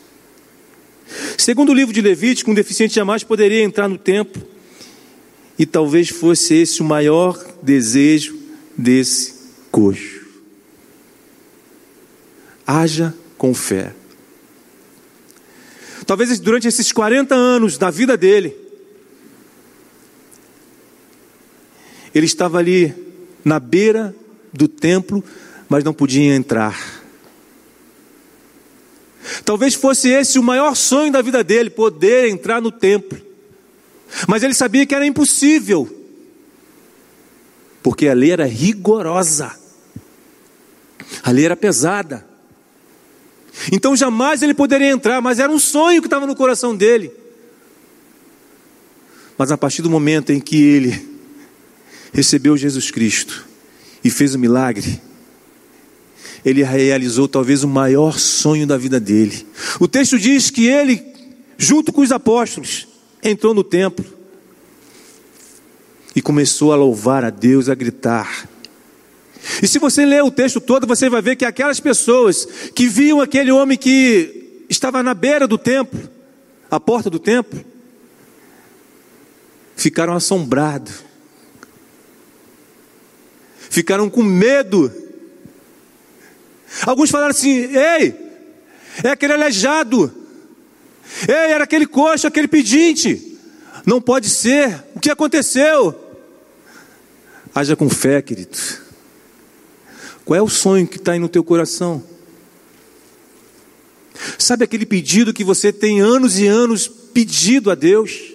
Segundo 1.37 1.71
o 1.71 1.75
livro 1.75 1.93
de 1.93 2.01
Levítico, 2.01 2.51
um 2.51 2.55
deficiente 2.55 2.95
jamais 2.95 3.23
poderia 3.23 3.63
entrar 3.63 3.89
no 3.89 3.99
templo. 3.99 4.43
E 5.59 5.67
talvez 5.67 6.09
fosse 6.09 6.55
esse 6.55 6.81
o 6.81 6.85
maior 6.85 7.39
desejo 7.63 8.39
desse 8.77 9.35
coxo. 9.71 10.21
Haja 12.67 13.15
com 13.41 13.55
fé. 13.55 13.95
Talvez 16.05 16.39
durante 16.39 16.69
esses 16.69 16.93
40 16.93 17.35
anos 17.35 17.79
da 17.79 17.91
vida 17.91 18.15
dele, 18.15 18.55
ele 22.15 22.27
estava 22.27 22.59
ali 22.59 22.95
na 23.43 23.59
beira 23.59 24.15
do 24.53 24.69
templo, 24.69 25.25
mas 25.71 25.83
não 25.83 25.95
podia 25.95 26.35
entrar. 26.35 26.79
Talvez 29.43 29.73
fosse 29.73 30.11
esse 30.11 30.39
o 30.39 30.43
maior 30.43 30.77
sonho 30.77 31.11
da 31.11 31.23
vida 31.23 31.43
dele, 31.43 31.71
poder 31.71 32.29
entrar 32.29 32.61
no 32.61 32.71
templo. 32.71 33.19
Mas 34.29 34.43
ele 34.43 34.53
sabia 34.53 34.85
que 34.85 34.95
era 34.95 35.07
impossível, 35.07 35.89
porque 37.83 38.07
a 38.07 38.13
lei 38.13 38.33
era 38.33 38.45
rigorosa, 38.45 39.59
a 41.23 41.31
lei 41.31 41.47
era 41.47 41.57
pesada. 41.57 42.29
Então 43.73 43.97
jamais 43.97 44.43
ele 44.43 44.55
poderia 44.55 44.91
entrar, 44.91 45.21
mas 45.21 45.39
era 45.39 45.51
um 45.51 45.59
sonho 45.59 46.01
que 46.01 46.07
estava 46.07 46.27
no 46.27 46.35
coração 46.35 46.75
dele. 46.75 47.13
Mas 49.37 49.51
a 49.51 49.59
partir 49.59 49.83
do 49.83 49.91
momento 49.91 50.31
em 50.31 50.41
que 50.41 50.63
ele 50.63 51.09
recebeu 52.13 52.57
Jesus 52.57 52.91
Cristo 52.91 53.47
e 54.03 54.11
fez 54.11 54.35
o 54.35 54.39
milagre, 54.39 55.01
ele 56.45 56.63
realizou 56.63 57.29
talvez 57.29 57.65
o 57.65 57.69
maior 57.69 58.19
sonho 58.19 58.67
da 58.67 58.77
vida 58.77 58.99
dele. 58.99 59.47
O 59.79 59.87
texto 59.87 60.19
diz 60.19 60.51
que 60.51 60.67
ele, 60.67 61.03
junto 61.59 61.93
com 61.93 62.01
os 62.01 62.13
apóstolos, 62.13 62.89
entrou 63.23 63.55
no 63.55 63.63
templo 63.63 64.05
e 66.15 66.23
começou 66.23 66.73
a 66.73 66.77
louvar 66.77 67.25
a 67.25 67.31
Deus, 67.31 67.69
a 67.69 67.75
gritar: 67.75 68.49
e 69.63 69.67
se 69.67 69.79
você 69.79 70.05
ler 70.05 70.23
o 70.23 70.31
texto 70.31 70.61
todo, 70.61 70.87
você 70.87 71.09
vai 71.09 71.23
ver 71.23 71.37
que 71.37 71.45
aquelas 71.45 71.81
pessoas 71.81 72.47
que 72.75 72.87
viam 72.87 73.21
aquele 73.21 73.51
homem 73.51 73.77
que 73.77 74.65
estava 74.69 75.03
na 75.03 75.15
beira 75.15 75.47
do 75.47 75.59
templo, 75.59 76.09
à 76.71 76.79
porta 76.79 77.09
do 77.09 77.19
templo, 77.19 77.65
ficaram 79.77 80.15
assombrados, 80.15 80.93
ficaram 83.71 84.11
com 84.11 84.23
medo. 84.23 84.93
Alguns 86.87 87.11
falaram 87.11 87.31
assim: 87.31 87.75
ei, 87.75 88.15
é 89.03 89.11
aquele 89.11 89.33
aleijado, 89.33 90.13
ei, 91.27 91.53
era 91.53 91.65
aquele 91.65 91.87
coxo, 91.87 92.27
aquele 92.27 92.49
pedinte, 92.49 93.39
não 93.87 94.01
pode 94.01 94.29
ser, 94.29 94.85
o 94.95 95.01
que 95.01 95.11
aconteceu? 95.11 96.09
Haja 97.55 97.75
com 97.75 97.89
fé, 97.89 98.23
querido. 98.23 98.57
Qual 100.25 100.39
é 100.39 100.43
o 100.43 100.49
sonho 100.49 100.87
que 100.87 100.97
está 100.97 101.13
aí 101.13 101.19
no 101.19 101.29
teu 101.29 101.43
coração? 101.43 102.03
Sabe 104.39 104.65
aquele 104.65 104.87
pedido 104.87 105.33
que 105.33 105.45
você 105.45 105.73
tem 105.73 106.01
anos 106.01 106.39
e 106.39 106.47
anos 106.47 106.89
pedido 106.89 107.71
a 107.71 107.75
Deus? 107.75 108.35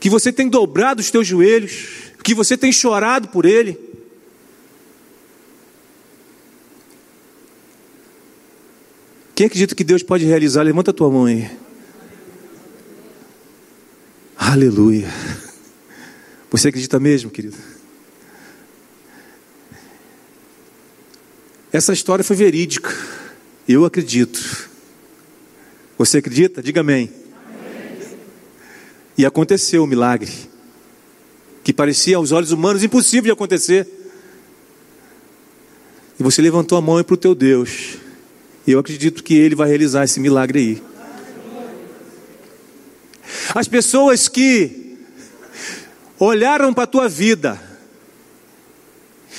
Que 0.00 0.08
você 0.08 0.32
tem 0.32 0.48
dobrado 0.48 1.00
os 1.00 1.10
teus 1.10 1.26
joelhos? 1.26 1.88
Que 2.22 2.34
você 2.34 2.56
tem 2.56 2.72
chorado 2.72 3.28
por 3.28 3.44
ele? 3.44 3.78
Quem 9.34 9.46
acredita 9.46 9.74
que 9.74 9.84
Deus 9.84 10.02
pode 10.02 10.24
realizar? 10.24 10.62
Levanta 10.62 10.90
a 10.90 10.94
tua 10.94 11.10
mão 11.10 11.26
aí. 11.26 11.48
Aleluia. 14.36 15.08
Você 16.50 16.68
acredita 16.68 16.98
mesmo, 16.98 17.30
querido? 17.30 17.56
Essa 21.72 21.92
história 21.92 22.24
foi 22.24 22.34
verídica. 22.34 22.94
Eu 23.68 23.84
acredito. 23.84 24.68
Você 25.98 26.18
acredita? 26.18 26.62
Diga 26.62 26.80
amém. 26.80 27.12
amém. 27.46 28.16
E 29.18 29.26
aconteceu 29.26 29.84
o 29.84 29.86
milagre. 29.86 30.32
Que 31.62 31.72
parecia 31.72 32.16
aos 32.16 32.32
olhos 32.32 32.52
humanos 32.52 32.82
impossível 32.82 33.24
de 33.24 33.30
acontecer. 33.32 33.86
E 36.18 36.22
você 36.22 36.40
levantou 36.40 36.78
a 36.78 36.80
mão 36.80 37.02
para 37.04 37.14
o 37.14 37.18
teu 37.18 37.34
Deus. 37.34 37.96
E 38.66 38.72
eu 38.72 38.78
acredito 38.78 39.22
que 39.22 39.34
Ele 39.34 39.54
vai 39.54 39.68
realizar 39.68 40.04
esse 40.04 40.18
milagre 40.18 40.58
aí. 40.58 40.82
As 43.54 43.68
pessoas 43.68 44.26
que 44.26 44.96
olharam 46.18 46.72
para 46.72 46.84
a 46.84 46.86
tua 46.86 47.08
vida 47.08 47.60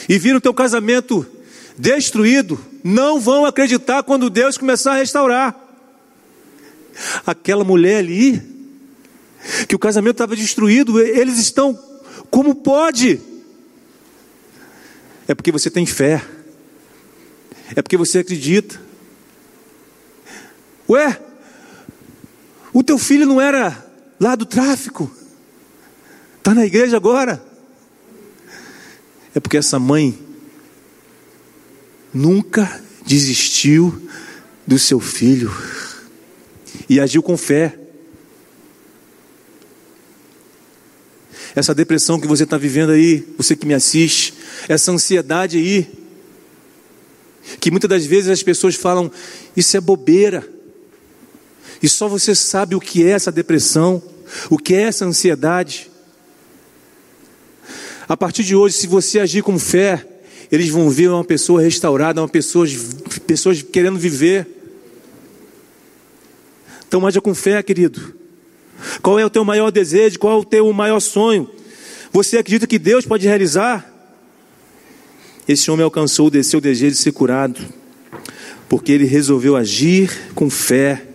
e 0.08 0.20
viram 0.20 0.40
teu 0.40 0.54
casamento 0.54 1.26
destruído, 1.80 2.60
não 2.84 3.22
vão 3.22 3.46
acreditar 3.46 4.04
quando 4.04 4.30
Deus 4.30 4.58
começar 4.58 4.92
a 4.92 4.98
restaurar. 4.98 5.56
Aquela 7.26 7.64
mulher 7.64 8.00
ali, 8.00 8.42
que 9.66 9.76
o 9.76 9.80
casamento 9.80 10.16
estava 10.16 10.36
destruído, 10.36 11.00
eles 11.00 11.40
estão 11.40 11.80
Como 12.30 12.54
pode? 12.54 13.22
É 15.26 15.34
porque 15.34 15.54
você 15.54 15.72
tem 15.72 15.86
fé. 15.86 16.22
É 17.74 17.82
porque 17.82 17.96
você 17.96 18.20
acredita. 18.20 18.80
Ué, 20.90 21.18
o 22.74 22.84
teu 22.84 22.98
filho 22.98 23.26
não 23.26 23.40
era 23.40 23.86
lá 24.20 24.36
do 24.36 24.46
tráfico? 24.46 25.10
Está 26.40 26.54
na 26.54 26.66
igreja 26.66 26.98
agora? 26.98 27.42
É 29.34 29.40
porque 29.40 29.58
essa 29.58 29.80
mãe 29.80 30.29
nunca 32.14 32.82
desistiu 33.06 34.08
do 34.66 34.78
seu 34.78 35.00
filho 35.00 35.52
e 36.88 37.00
agiu 37.00 37.22
com 37.22 37.38
fé. 37.38 37.78
Essa 41.56 41.74
depressão 41.74 42.20
que 42.20 42.28
você 42.28 42.44
está 42.44 42.58
vivendo 42.58 42.92
aí, 42.92 43.28
você 43.38 43.56
que 43.56 43.66
me 43.66 43.74
assiste, 43.74 44.34
essa 44.68 44.92
ansiedade 44.92 45.58
aí, 45.58 45.92
que 47.60 47.72
muitas 47.72 47.90
das 47.90 48.06
vezes 48.06 48.30
as 48.30 48.44
pessoas 48.44 48.76
falam, 48.76 49.12
isso 49.56 49.76
é 49.76 49.82
bobeira, 49.82 50.48
e 51.82 51.90
só 51.90 52.08
você 52.08 52.36
sabe 52.36 52.76
o 52.76 52.80
que 52.80 53.04
é 53.04 53.10
essa 53.12 53.32
depressão, 53.32 54.02
o 54.50 54.58
que 54.58 54.76
é 54.76 54.82
essa 54.82 55.06
ansiedade. 55.06 55.90
A 58.08 58.18
partir 58.18 58.44
de 58.44 58.56
hoje, 58.56 58.76
se 58.76 58.88
você 58.88 59.20
agir 59.20 59.42
com 59.42 59.58
fé, 59.58 60.06
eles 60.52 60.70
vão 60.70 60.90
ver 60.90 61.10
uma 61.10 61.24
pessoa 61.24 61.62
restaurada, 61.62 62.22
uma 62.22 62.28
pessoa, 62.28 62.66
pessoas 63.28 63.62
querendo 63.62 64.00
viver. 64.00 64.48
Então 66.88 67.06
haja 67.06 67.22
com 67.22 67.36
fé, 67.36 67.62
querido. 67.62 68.14
Qual 69.02 69.20
é 69.20 69.26
o 69.26 69.30
teu 69.30 69.46
maior 69.46 69.72
desejo? 69.72 70.18
Qual 70.18 70.34
é 70.34 70.42
o 70.42 70.46
teu 70.46 70.72
maior 70.74 71.00
sonho? 71.00 71.50
Você 72.12 72.38
acredita 72.38 72.66
que 72.66 72.80
Deus 72.80 73.06
pode 73.06 73.28
realizar? 73.28 73.88
Esse 75.48 75.70
homem 75.70 75.84
alcançou 75.84 76.32
o 76.32 76.44
seu 76.44 76.60
desejo 76.60 76.96
de 76.96 77.02
ser 77.02 77.12
curado, 77.12 77.60
porque 78.68 78.92
ele 78.92 79.06
resolveu 79.06 79.56
agir 79.56 80.32
com 80.34 80.50
fé, 80.50 81.06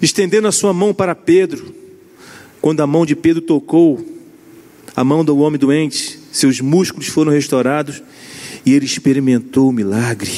estendendo 0.00 0.48
a 0.48 0.52
sua 0.52 0.72
mão 0.72 0.94
para 0.94 1.14
Pedro. 1.14 1.74
Quando 2.60 2.80
a 2.80 2.86
mão 2.86 3.04
de 3.04 3.16
Pedro 3.16 3.42
tocou 3.42 4.06
a 4.94 5.02
mão 5.02 5.24
do 5.24 5.36
homem 5.38 5.58
doente, 5.58 6.18
seus 6.30 6.60
músculos 6.60 7.08
foram 7.08 7.32
restaurados 7.32 8.02
e 8.64 8.72
ele 8.72 8.84
experimentou 8.84 9.68
o 9.68 9.72
milagre. 9.72 10.32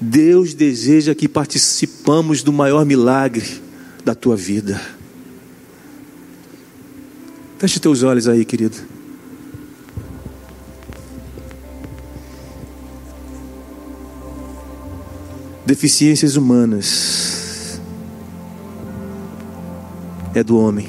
Deus 0.00 0.54
deseja 0.54 1.14
que 1.14 1.28
participamos 1.28 2.42
do 2.42 2.52
maior 2.52 2.84
milagre 2.84 3.60
da 4.04 4.14
tua 4.14 4.36
vida. 4.36 4.80
Feche 7.58 7.80
teus 7.80 8.04
olhos 8.04 8.28
aí, 8.28 8.44
querido. 8.44 8.76
Deficiências 15.66 16.36
humanas 16.36 17.78
é 20.34 20.42
do 20.42 20.56
homem, 20.56 20.88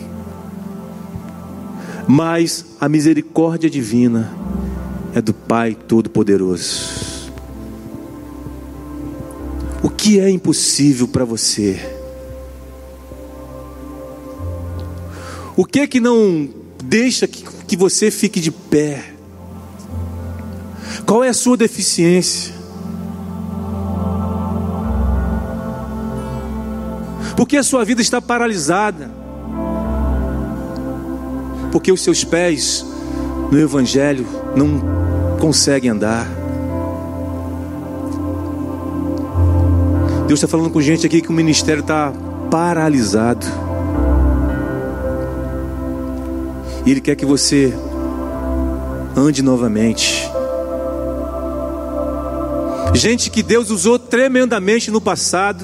mas 2.07 2.63
a 2.79 2.87
misericórdia 2.87 3.69
divina 3.69 4.31
é 5.13 5.21
do 5.21 5.33
Pai 5.33 5.75
Todo-Poderoso. 5.75 7.31
O 9.81 9.89
que 9.89 10.19
é 10.19 10.29
impossível 10.29 11.07
para 11.07 11.25
você? 11.25 11.79
O 15.55 15.65
que 15.65 15.79
é 15.79 15.87
que 15.87 15.99
não 15.99 16.49
deixa 16.83 17.27
que, 17.27 17.43
que 17.67 17.75
você 17.75 18.11
fique 18.11 18.39
de 18.39 18.51
pé? 18.51 19.13
Qual 21.05 21.23
é 21.23 21.29
a 21.29 21.33
sua 21.33 21.57
deficiência? 21.57 22.53
Porque 27.35 27.55
a 27.57 27.63
sua 27.63 27.85
vida 27.85 28.01
está 28.01 28.21
paralisada. 28.21 29.09
Porque 31.71 31.91
os 31.91 32.01
seus 32.01 32.23
pés 32.23 32.85
no 33.51 33.59
Evangelho 33.59 34.25
não 34.55 35.37
conseguem 35.39 35.89
andar. 35.89 36.27
Deus 40.27 40.39
está 40.39 40.47
falando 40.47 40.69
com 40.69 40.79
gente 40.79 41.07
aqui 41.07 41.21
que 41.21 41.29
o 41.29 41.33
ministério 41.33 41.81
está 41.81 42.13
paralisado. 42.51 43.45
E 46.85 46.91
Ele 46.91 47.01
quer 47.01 47.15
que 47.15 47.25
você 47.25 47.73
ande 49.15 49.41
novamente. 49.41 50.29
Gente 52.93 53.29
que 53.29 53.41
Deus 53.41 53.69
usou 53.69 53.97
tremendamente 53.97 54.91
no 54.91 54.99
passado 54.99 55.63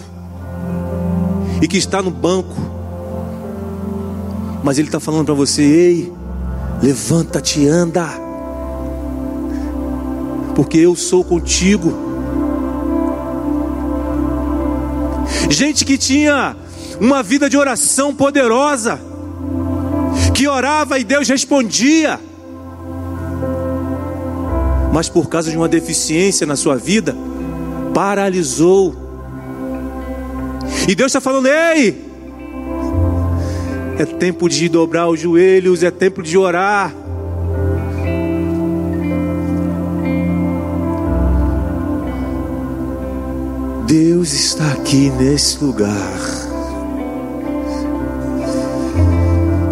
e 1.62 1.68
que 1.68 1.78
está 1.78 2.02
no 2.02 2.12
banco, 2.12 2.56
mas 4.64 4.78
Ele 4.78 4.88
está 4.88 5.00
falando 5.00 5.26
para 5.26 5.34
você: 5.34 5.62
ei, 5.62 6.14
levanta-te 6.82 7.62
e 7.62 7.68
anda, 7.68 8.08
porque 10.56 10.78
eu 10.78 10.96
sou 10.96 11.24
contigo. 11.24 11.94
Gente 15.50 15.86
que 15.86 15.98
tinha 15.98 16.56
uma 17.00 17.22
vida 17.22 17.50
de 17.50 17.58
oração 17.58 18.14
poderosa, 18.14 19.00
que 20.34 20.48
orava 20.48 21.00
e 21.00 21.04
Deus 21.04 21.28
respondia. 21.28 22.20
Mas 24.92 25.10
por 25.10 25.28
causa 25.28 25.52
de 25.52 25.58
uma 25.58 25.68
deficiência 25.68 26.48
na 26.48 26.56
sua 26.56 26.78
vida, 26.78 27.16
paralisou. 27.94 28.96
E 30.88 30.96
Deus 30.96 31.10
está 31.10 31.22
falando: 31.22 31.48
ei, 31.48 32.05
é 33.98 34.06
tempo 34.06 34.50
de 34.50 34.68
dobrar 34.68 35.08
os 35.08 35.20
joelhos, 35.20 35.82
é 35.82 35.90
tempo 35.90 36.22
de 36.22 36.38
orar. 36.38 36.94
Deus 43.88 44.34
está 44.34 44.72
aqui 44.74 45.10
nesse 45.12 45.64
lugar. 45.64 46.20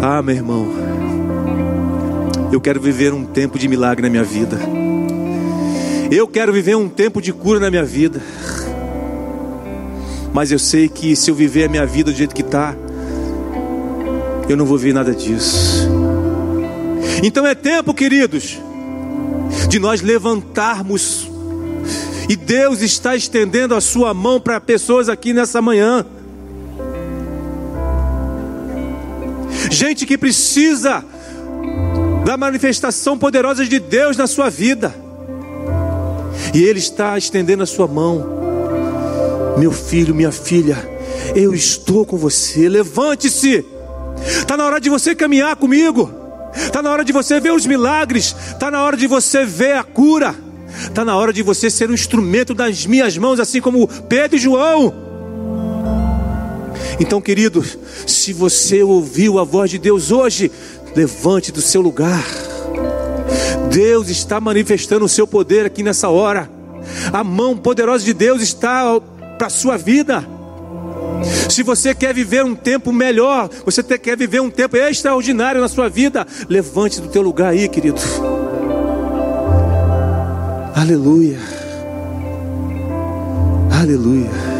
Ah, 0.00 0.22
meu 0.22 0.34
irmão, 0.34 0.68
eu 2.52 2.60
quero 2.60 2.80
viver 2.80 3.12
um 3.12 3.24
tempo 3.24 3.58
de 3.58 3.68
milagre 3.68 4.02
na 4.02 4.08
minha 4.08 4.24
vida. 4.24 4.58
Eu 6.10 6.28
quero 6.28 6.52
viver 6.52 6.76
um 6.76 6.88
tempo 6.88 7.20
de 7.20 7.32
cura 7.32 7.58
na 7.58 7.70
minha 7.70 7.84
vida. 7.84 8.22
Mas 10.32 10.50
eu 10.50 10.58
sei 10.58 10.88
que 10.88 11.14
se 11.14 11.30
eu 11.30 11.34
viver 11.34 11.64
a 11.64 11.68
minha 11.68 11.86
vida 11.86 12.10
do 12.10 12.16
jeito 12.16 12.34
que 12.34 12.42
está, 12.42 12.74
eu 14.48 14.56
não 14.56 14.66
vou 14.66 14.78
ver 14.78 14.92
nada 14.92 15.14
disso. 15.14 15.88
Então 17.22 17.46
é 17.46 17.54
tempo, 17.54 17.94
queridos, 17.94 18.58
de 19.68 19.78
nós 19.78 20.02
levantarmos. 20.02 21.30
E 22.28 22.36
Deus 22.36 22.80
está 22.80 23.14
estendendo 23.14 23.74
a 23.74 23.80
sua 23.80 24.14
mão 24.14 24.40
para 24.40 24.60
pessoas 24.60 25.08
aqui 25.08 25.32
nessa 25.32 25.60
manhã. 25.60 26.06
gente 29.74 30.06
que 30.06 30.16
precisa 30.16 31.04
da 32.24 32.36
manifestação 32.36 33.18
poderosa 33.18 33.64
de 33.66 33.78
Deus 33.78 34.16
na 34.16 34.26
sua 34.26 34.48
vida. 34.48 34.94
E 36.54 36.62
Ele 36.62 36.78
está 36.78 37.18
estendendo 37.18 37.62
a 37.62 37.66
sua 37.66 37.86
mão, 37.86 38.24
meu 39.58 39.72
filho, 39.72 40.14
minha 40.14 40.32
filha, 40.32 40.76
eu 41.34 41.52
estou 41.54 42.06
com 42.06 42.16
você, 42.16 42.68
levante-se, 42.68 43.64
está 44.44 44.58
na 44.58 44.66
hora 44.66 44.78
de 44.78 44.90
você 44.90 45.14
caminhar 45.14 45.56
comigo, 45.56 46.12
está 46.54 46.82
na 46.82 46.90
hora 46.90 47.02
de 47.02 47.12
você 47.12 47.40
ver 47.40 47.52
os 47.52 47.64
milagres, 47.64 48.36
está 48.52 48.70
na 48.70 48.82
hora 48.82 48.94
de 48.94 49.06
você 49.06 49.44
ver 49.44 49.74
a 49.74 49.82
cura, 49.82 50.34
está 50.82 51.02
na 51.02 51.16
hora 51.16 51.32
de 51.32 51.42
você 51.42 51.70
ser 51.70 51.90
um 51.90 51.94
instrumento 51.94 52.52
das 52.52 52.84
minhas 52.84 53.16
mãos, 53.16 53.40
assim 53.40 53.60
como 53.60 53.88
Pedro 53.88 54.36
e 54.36 54.40
João. 54.40 54.94
Então, 57.00 57.22
querido, 57.22 57.64
se 58.06 58.34
você 58.34 58.82
ouviu 58.82 59.38
a 59.38 59.44
voz 59.44 59.70
de 59.70 59.78
Deus 59.78 60.12
hoje, 60.12 60.52
levante 60.94 61.50
do 61.50 61.62
seu 61.62 61.80
lugar. 61.80 62.24
Deus 63.70 64.10
está 64.10 64.40
manifestando 64.40 65.06
o 65.06 65.08
seu 65.08 65.26
poder 65.26 65.64
aqui 65.64 65.82
nessa 65.82 66.10
hora. 66.10 66.50
A 67.12 67.24
mão 67.24 67.56
poderosa 67.56 68.04
de 68.04 68.12
Deus 68.12 68.42
está 68.42 69.00
para 69.38 69.46
a 69.46 69.50
sua 69.50 69.78
vida. 69.78 70.33
Se 71.54 71.62
você 71.62 71.94
quer 71.94 72.12
viver 72.12 72.44
um 72.44 72.52
tempo 72.52 72.92
melhor, 72.92 73.48
você 73.64 73.80
quer 73.96 74.16
viver 74.16 74.40
um 74.40 74.50
tempo 74.50 74.76
extraordinário 74.76 75.60
na 75.60 75.68
sua 75.68 75.88
vida, 75.88 76.26
levante 76.48 77.00
do 77.00 77.06
teu 77.06 77.22
lugar 77.22 77.50
aí, 77.52 77.68
querido. 77.68 78.00
Aleluia. 80.74 81.38
Aleluia. 83.70 84.53